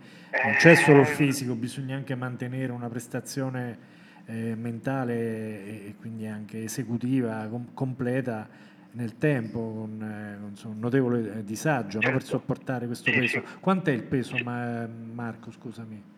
[0.44, 3.78] non c'è solo il fisico, bisogna anche mantenere una prestazione
[4.26, 8.48] eh, mentale e, quindi anche esecutiva com- completa
[8.92, 12.08] nel tempo con, eh, con un notevole disagio certo.
[12.08, 12.14] no?
[12.14, 12.38] per certo.
[12.38, 13.44] sopportare questo peso.
[13.46, 13.60] Sì.
[13.60, 15.52] Quant'è il peso, ma, Marco?
[15.52, 16.14] Scusami.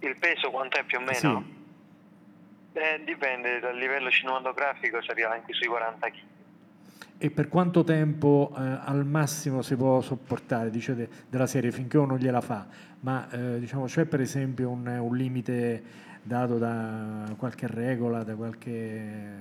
[0.00, 1.44] Il peso quanto è più o meno?
[1.46, 1.56] Sì.
[2.78, 6.16] Eh, dipende, dal livello cinematografico si arriva anche sui 40 kg.
[7.20, 11.98] E per quanto tempo eh, al massimo si può sopportare, dice de, della serie, finché
[11.98, 12.66] uno gliela fa?
[13.00, 15.82] Ma eh, diciamo, c'è per esempio un, un, limite
[16.22, 18.70] dato da qualche regola, da qualche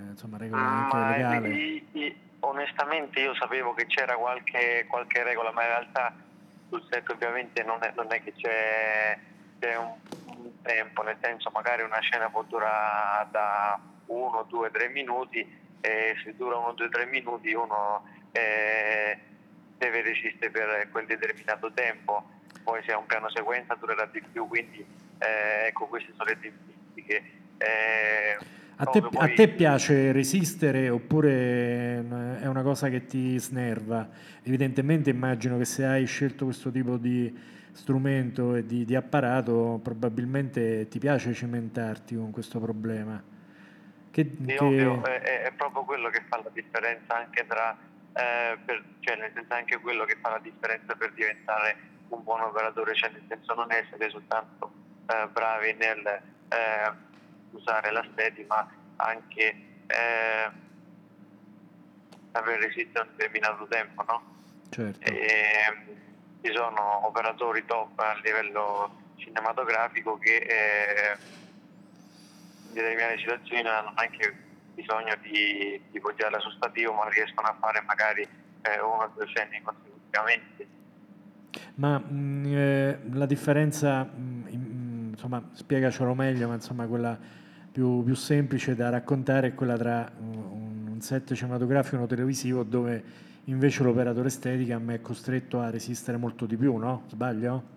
[0.10, 1.49] insomma, regola anche ma legale?
[1.49, 6.16] Io, io, onestamente io sapevo che c'era qualche, qualche, regola, ma in realtà
[6.70, 9.20] sul set ovviamente non è, non è che c'è,
[9.60, 9.93] c'è un,
[10.62, 15.39] tempo, nel senso magari una scena può durare da 1, 2, 3 minuti
[15.82, 19.18] e se dura 1, 2, 3 minuti uno eh,
[19.78, 22.30] deve resistere per quel determinato tempo,
[22.64, 24.86] poi se è un piano sequenza durerà di più, quindi
[25.20, 27.24] eh, ecco queste sono le tempistiche.
[27.58, 28.38] Eh,
[28.80, 29.12] a te, poi...
[29.18, 32.06] a te, piace resistere oppure
[32.41, 34.08] è una cosa che ti snerva?
[34.43, 40.88] Evidentemente immagino che se hai scelto questo tipo di strumento e di, di, apparato, probabilmente
[40.88, 43.21] ti piace cimentarti con questo problema.
[44.09, 44.57] Che, sì, che...
[44.57, 47.78] Ovvio, è, è, proprio quello che fa la differenza anche tra,
[48.13, 51.78] eh, per, cioè nel senso anche quello che fa la differenza per diventare
[52.09, 54.71] un buon operatore, cioè nel senso non essere soltanto
[55.05, 56.91] eh, bravi nel eh,
[57.51, 59.55] usare la steady, ma anche
[59.86, 60.51] eh,
[62.32, 64.36] aver resistito un determinato tempo, no?
[64.69, 65.05] Certo.
[65.05, 66.05] E,
[66.48, 71.18] ci sono operatori top a livello cinematografico che eh,
[72.70, 77.58] in determinate situazioni non hanno neanche bisogno di, di poggiarla su stativo ma riescono a
[77.60, 80.68] fare magari eh, una o due scene consecutivamente.
[81.76, 87.18] Ma mh, mm, eh, la differenza, mh, mm, mm, insomma, spiegacelo meglio, ma insomma quella
[87.72, 92.64] più, più semplice da raccontare è quella tra un, un set cinematografico e uno televisivo
[92.64, 97.04] dove invece l'operatore Steadicam è costretto a resistere molto di più, no?
[97.08, 97.76] Sbaglio?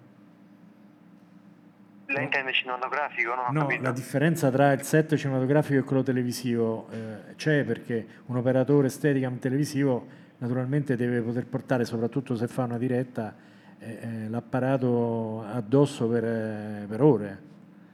[2.07, 3.35] Lei intende cinematografico?
[3.35, 8.37] No, no la differenza tra il set cinematografico e quello televisivo eh, c'è perché un
[8.37, 13.37] operatore Steadicam televisivo naturalmente deve poter portare, soprattutto se fa una diretta,
[13.79, 17.43] eh, eh l'apparato addosso per, eh, per ore.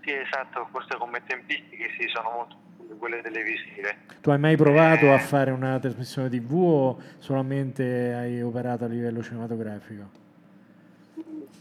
[0.01, 2.57] Sì, esatto, forse come tempistiche sì, sono molto
[2.99, 3.97] quelle televisive.
[4.21, 8.89] Tu hai mai provato eh, a fare una trasmissione TV o solamente hai operato a
[8.89, 10.25] livello cinematografico?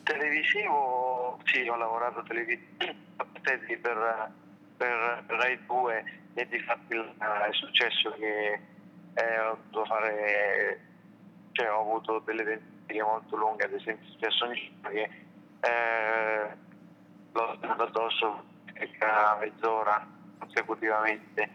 [0.03, 2.93] Televisivo, sì, ho lavorato televisivo
[3.41, 4.31] per,
[4.77, 8.59] per Rai 2 e di fatto è successo che
[9.13, 10.79] eh, ho dovuto fare,
[11.53, 15.09] cioè ho avuto delle tempistiche molto lunghe, ad esempio è successo che
[15.61, 16.57] eh,
[17.31, 21.49] l'ho tenuto addosso circa mezz'ora consecutivamente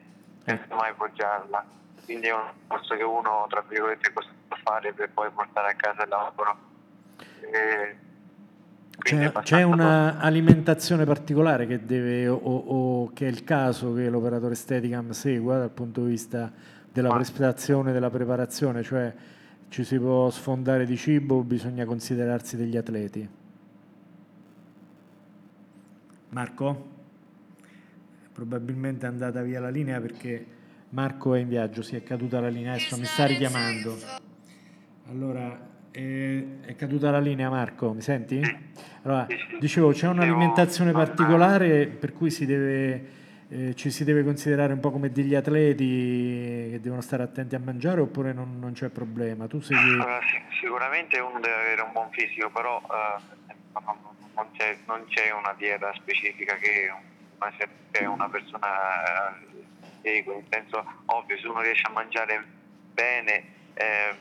[0.45, 1.65] senza mai poggiarla.
[2.05, 5.71] Quindi è un corso che uno, tra virgolette, è costretto a fare per poi portare
[5.71, 6.59] a casa il lavoro.
[7.41, 7.97] E
[8.99, 15.11] C'è, c'è un'alimentazione particolare che deve o, o che è il caso che l'operatore Steadicam
[15.11, 16.53] segua dal punto di vista
[16.93, 19.15] della Ma- prestazione, della preparazione, cioè
[19.69, 23.29] ci si può sfondare di cibo o bisogna considerarsi degli atleti?
[26.31, 26.90] Marco?
[28.41, 30.47] Probabilmente è andata via la linea perché
[30.91, 33.99] Marco è in viaggio, si è caduta la linea, adesso mi sta richiamando.
[35.11, 35.61] Allora,
[35.91, 38.41] eh, è caduta la linea Marco, mi senti?
[39.03, 39.27] Allora,
[39.59, 43.09] dicevo, c'è un'alimentazione particolare per cui si deve,
[43.51, 47.59] eh, ci si deve considerare un po' come degli atleti che devono stare attenti a
[47.59, 49.49] mangiare oppure non, non c'è problema?
[49.49, 49.93] Tu segui...
[49.93, 53.45] Allora, sì- sicuramente uno deve avere un buon fisico, però eh,
[54.35, 56.91] non, c'è, non c'è una dieta specifica che
[57.41, 57.55] una,
[57.91, 59.65] che una persona eh,
[60.03, 62.45] segue, nel senso ovvio se uno riesce a mangiare
[62.93, 64.15] bene eh,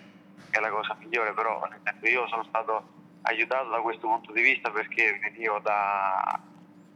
[0.51, 1.61] è la cosa migliore, però
[2.01, 6.39] io sono stato aiutato da questo punto di vista perché venivo da,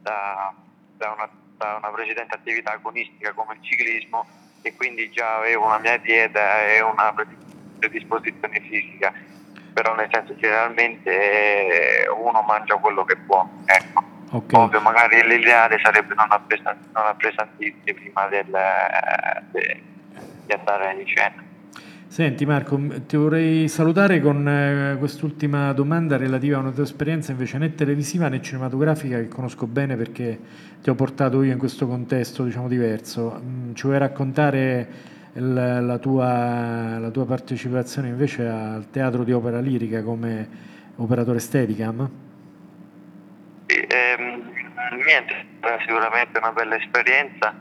[0.01, 0.53] da-
[0.95, 4.25] da una, da una precedente attività agonistica come il ciclismo
[4.61, 7.13] e quindi già avevo una mia dieta e una
[7.79, 9.13] predisposizione fisica
[9.73, 14.12] però nel senso generalmente eh, uno mangia quello che può ecco.
[14.35, 14.53] Ok.
[14.53, 18.45] ovvio magari l'ideale sarebbe non, appesa- non appesantirsi prima del,
[19.51, 19.81] de-
[20.45, 21.41] di andare in cena
[22.07, 27.57] Senti Marco, ti vorrei salutare con eh, quest'ultima domanda relativa a una tua esperienza invece
[27.57, 30.39] né televisiva né cinematografica che conosco bene perché
[30.81, 33.41] ti ho portato io in questo contesto diciamo diverso.
[33.43, 34.87] Mm, Ci vuoi raccontare
[35.33, 35.53] il-
[35.85, 40.47] la, tua, la tua partecipazione invece al teatro di opera lirica come
[40.97, 42.09] operatore Steadicam?
[43.65, 44.51] Ehm,
[45.05, 45.45] niente
[45.85, 47.53] sicuramente una bella esperienza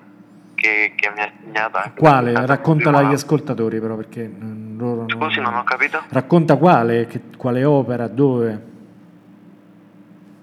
[0.54, 2.46] che, che mi ha insegnato anche Quale?
[2.46, 4.30] Raccontala agli ascoltatori però perché
[4.76, 5.08] loro non...
[5.08, 8.70] scusi non ho capito Racconta quale, che- quale opera, dove?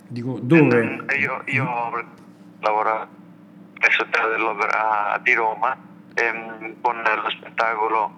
[0.07, 1.03] Dico, dove?
[1.07, 1.65] Eh, Io, io
[2.61, 3.07] lavoro
[3.73, 5.77] presso il Teatro dell'Opera di Roma
[6.15, 8.11] ehm, con lo spettacolo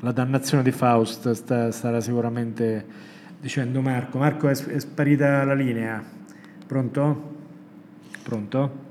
[0.00, 3.14] La dannazione di Faust sta- starà sicuramente
[3.46, 4.18] dicendo Marco.
[4.18, 6.02] Marco è, è sparita la linea.
[6.66, 7.34] Pronto?
[8.24, 8.84] Pronto?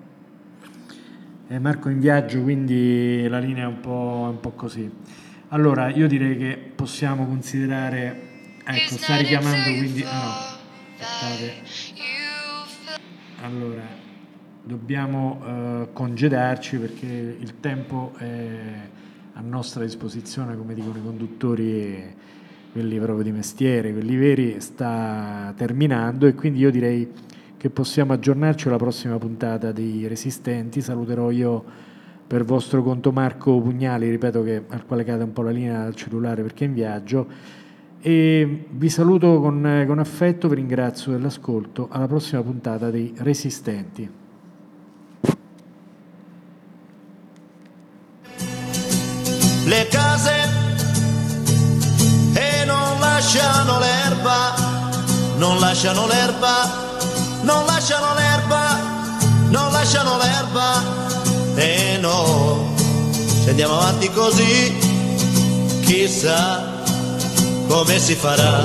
[1.49, 4.89] Eh, Marco è in viaggio, quindi la linea è un po', un po' così.
[5.49, 8.23] Allora, io direi che possiamo considerare...
[8.65, 10.03] Ecco, sta richiamando quindi...
[10.03, 11.53] ah, no, aspettate.
[13.41, 13.83] Allora,
[14.63, 18.89] dobbiamo eh, congedarci perché il tempo è
[19.33, 22.15] a nostra disposizione, come dicono i conduttori,
[22.75, 27.09] quelli proprio di mestiere, quelli veri, sta terminando e quindi io direi
[27.55, 30.81] che possiamo aggiornarci alla prossima puntata dei Resistenti.
[30.81, 31.63] Saluterò io
[32.27, 35.95] per vostro conto Marco Pugnali, ripeto che al quale cade un po' la linea dal
[35.95, 37.27] cellulare perché è in viaggio.
[38.01, 41.87] E vi saluto con, con affetto, vi ringrazio dell'ascolto.
[41.89, 44.23] Alla prossima puntata dei Resistenti.
[49.65, 50.44] le case
[55.37, 56.69] non lasciano l'erba,
[57.41, 58.79] non lasciano l'erba,
[59.49, 60.81] non lasciano l'erba
[61.55, 62.73] e no,
[63.43, 64.73] se andiamo avanti così,
[65.85, 66.63] chissà
[67.67, 68.63] come si farà,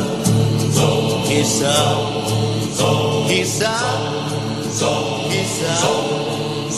[1.27, 1.97] chissà,
[3.27, 3.73] chissà,
[5.29, 5.79] chissà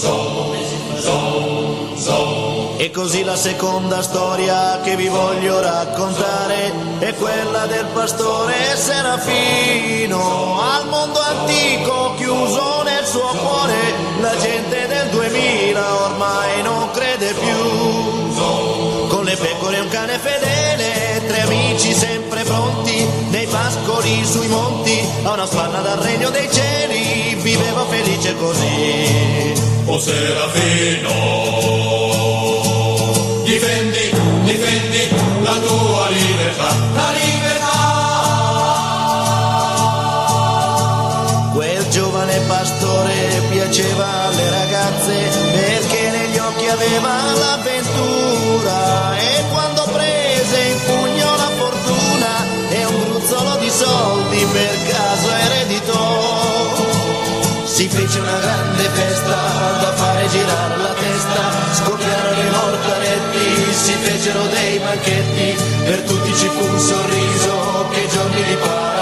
[0.01, 2.62] come si farà.
[2.83, 10.89] E così la seconda storia che vi voglio raccontare è quella del pastore Serafino al
[10.89, 13.77] mondo antico chiuso nel suo cuore.
[14.21, 19.07] La gente del 2000 ormai non crede più.
[19.07, 24.99] Con le pecore e un cane fedele, tre amici sempre pronti nei pascoli sui monti,
[25.23, 29.71] a una spanna dal regno dei cieli, viveva felice così.
[29.87, 32.02] O Serafino,
[36.63, 37.81] libertà, la libertà.
[41.53, 45.15] Quel giovane pastore piaceva alle ragazze
[45.53, 53.57] perché negli occhi aveva l'avventura e quando prese in pugno la fortuna e un gruzzolo
[53.57, 54.82] di soldi per
[57.93, 59.37] fece una grande festa
[59.81, 66.49] da fare girare la testa, scoppiarono i mortaretti, si fecero dei banchetti, per tutti ci
[66.49, 68.93] fu un sorriso, che giorni di pace.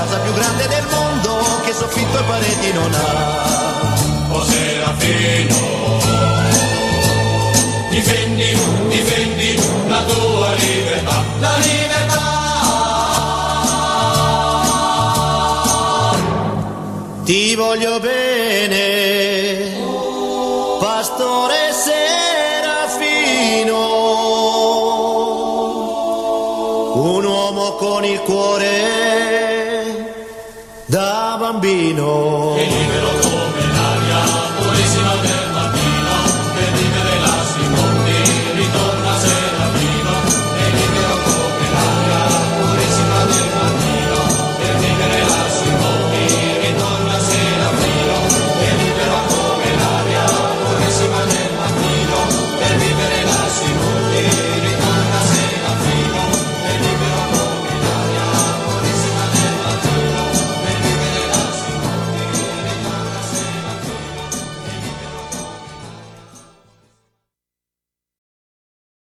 [0.00, 4.32] casa più grande del mondo che soffitto e pareti non ha.
[4.32, 5.56] O Serafino,
[7.90, 12.28] difendi, difendi la tua libertà, la libertà.
[17.24, 19.49] Ti voglio bene.
[31.70, 32.99] divino.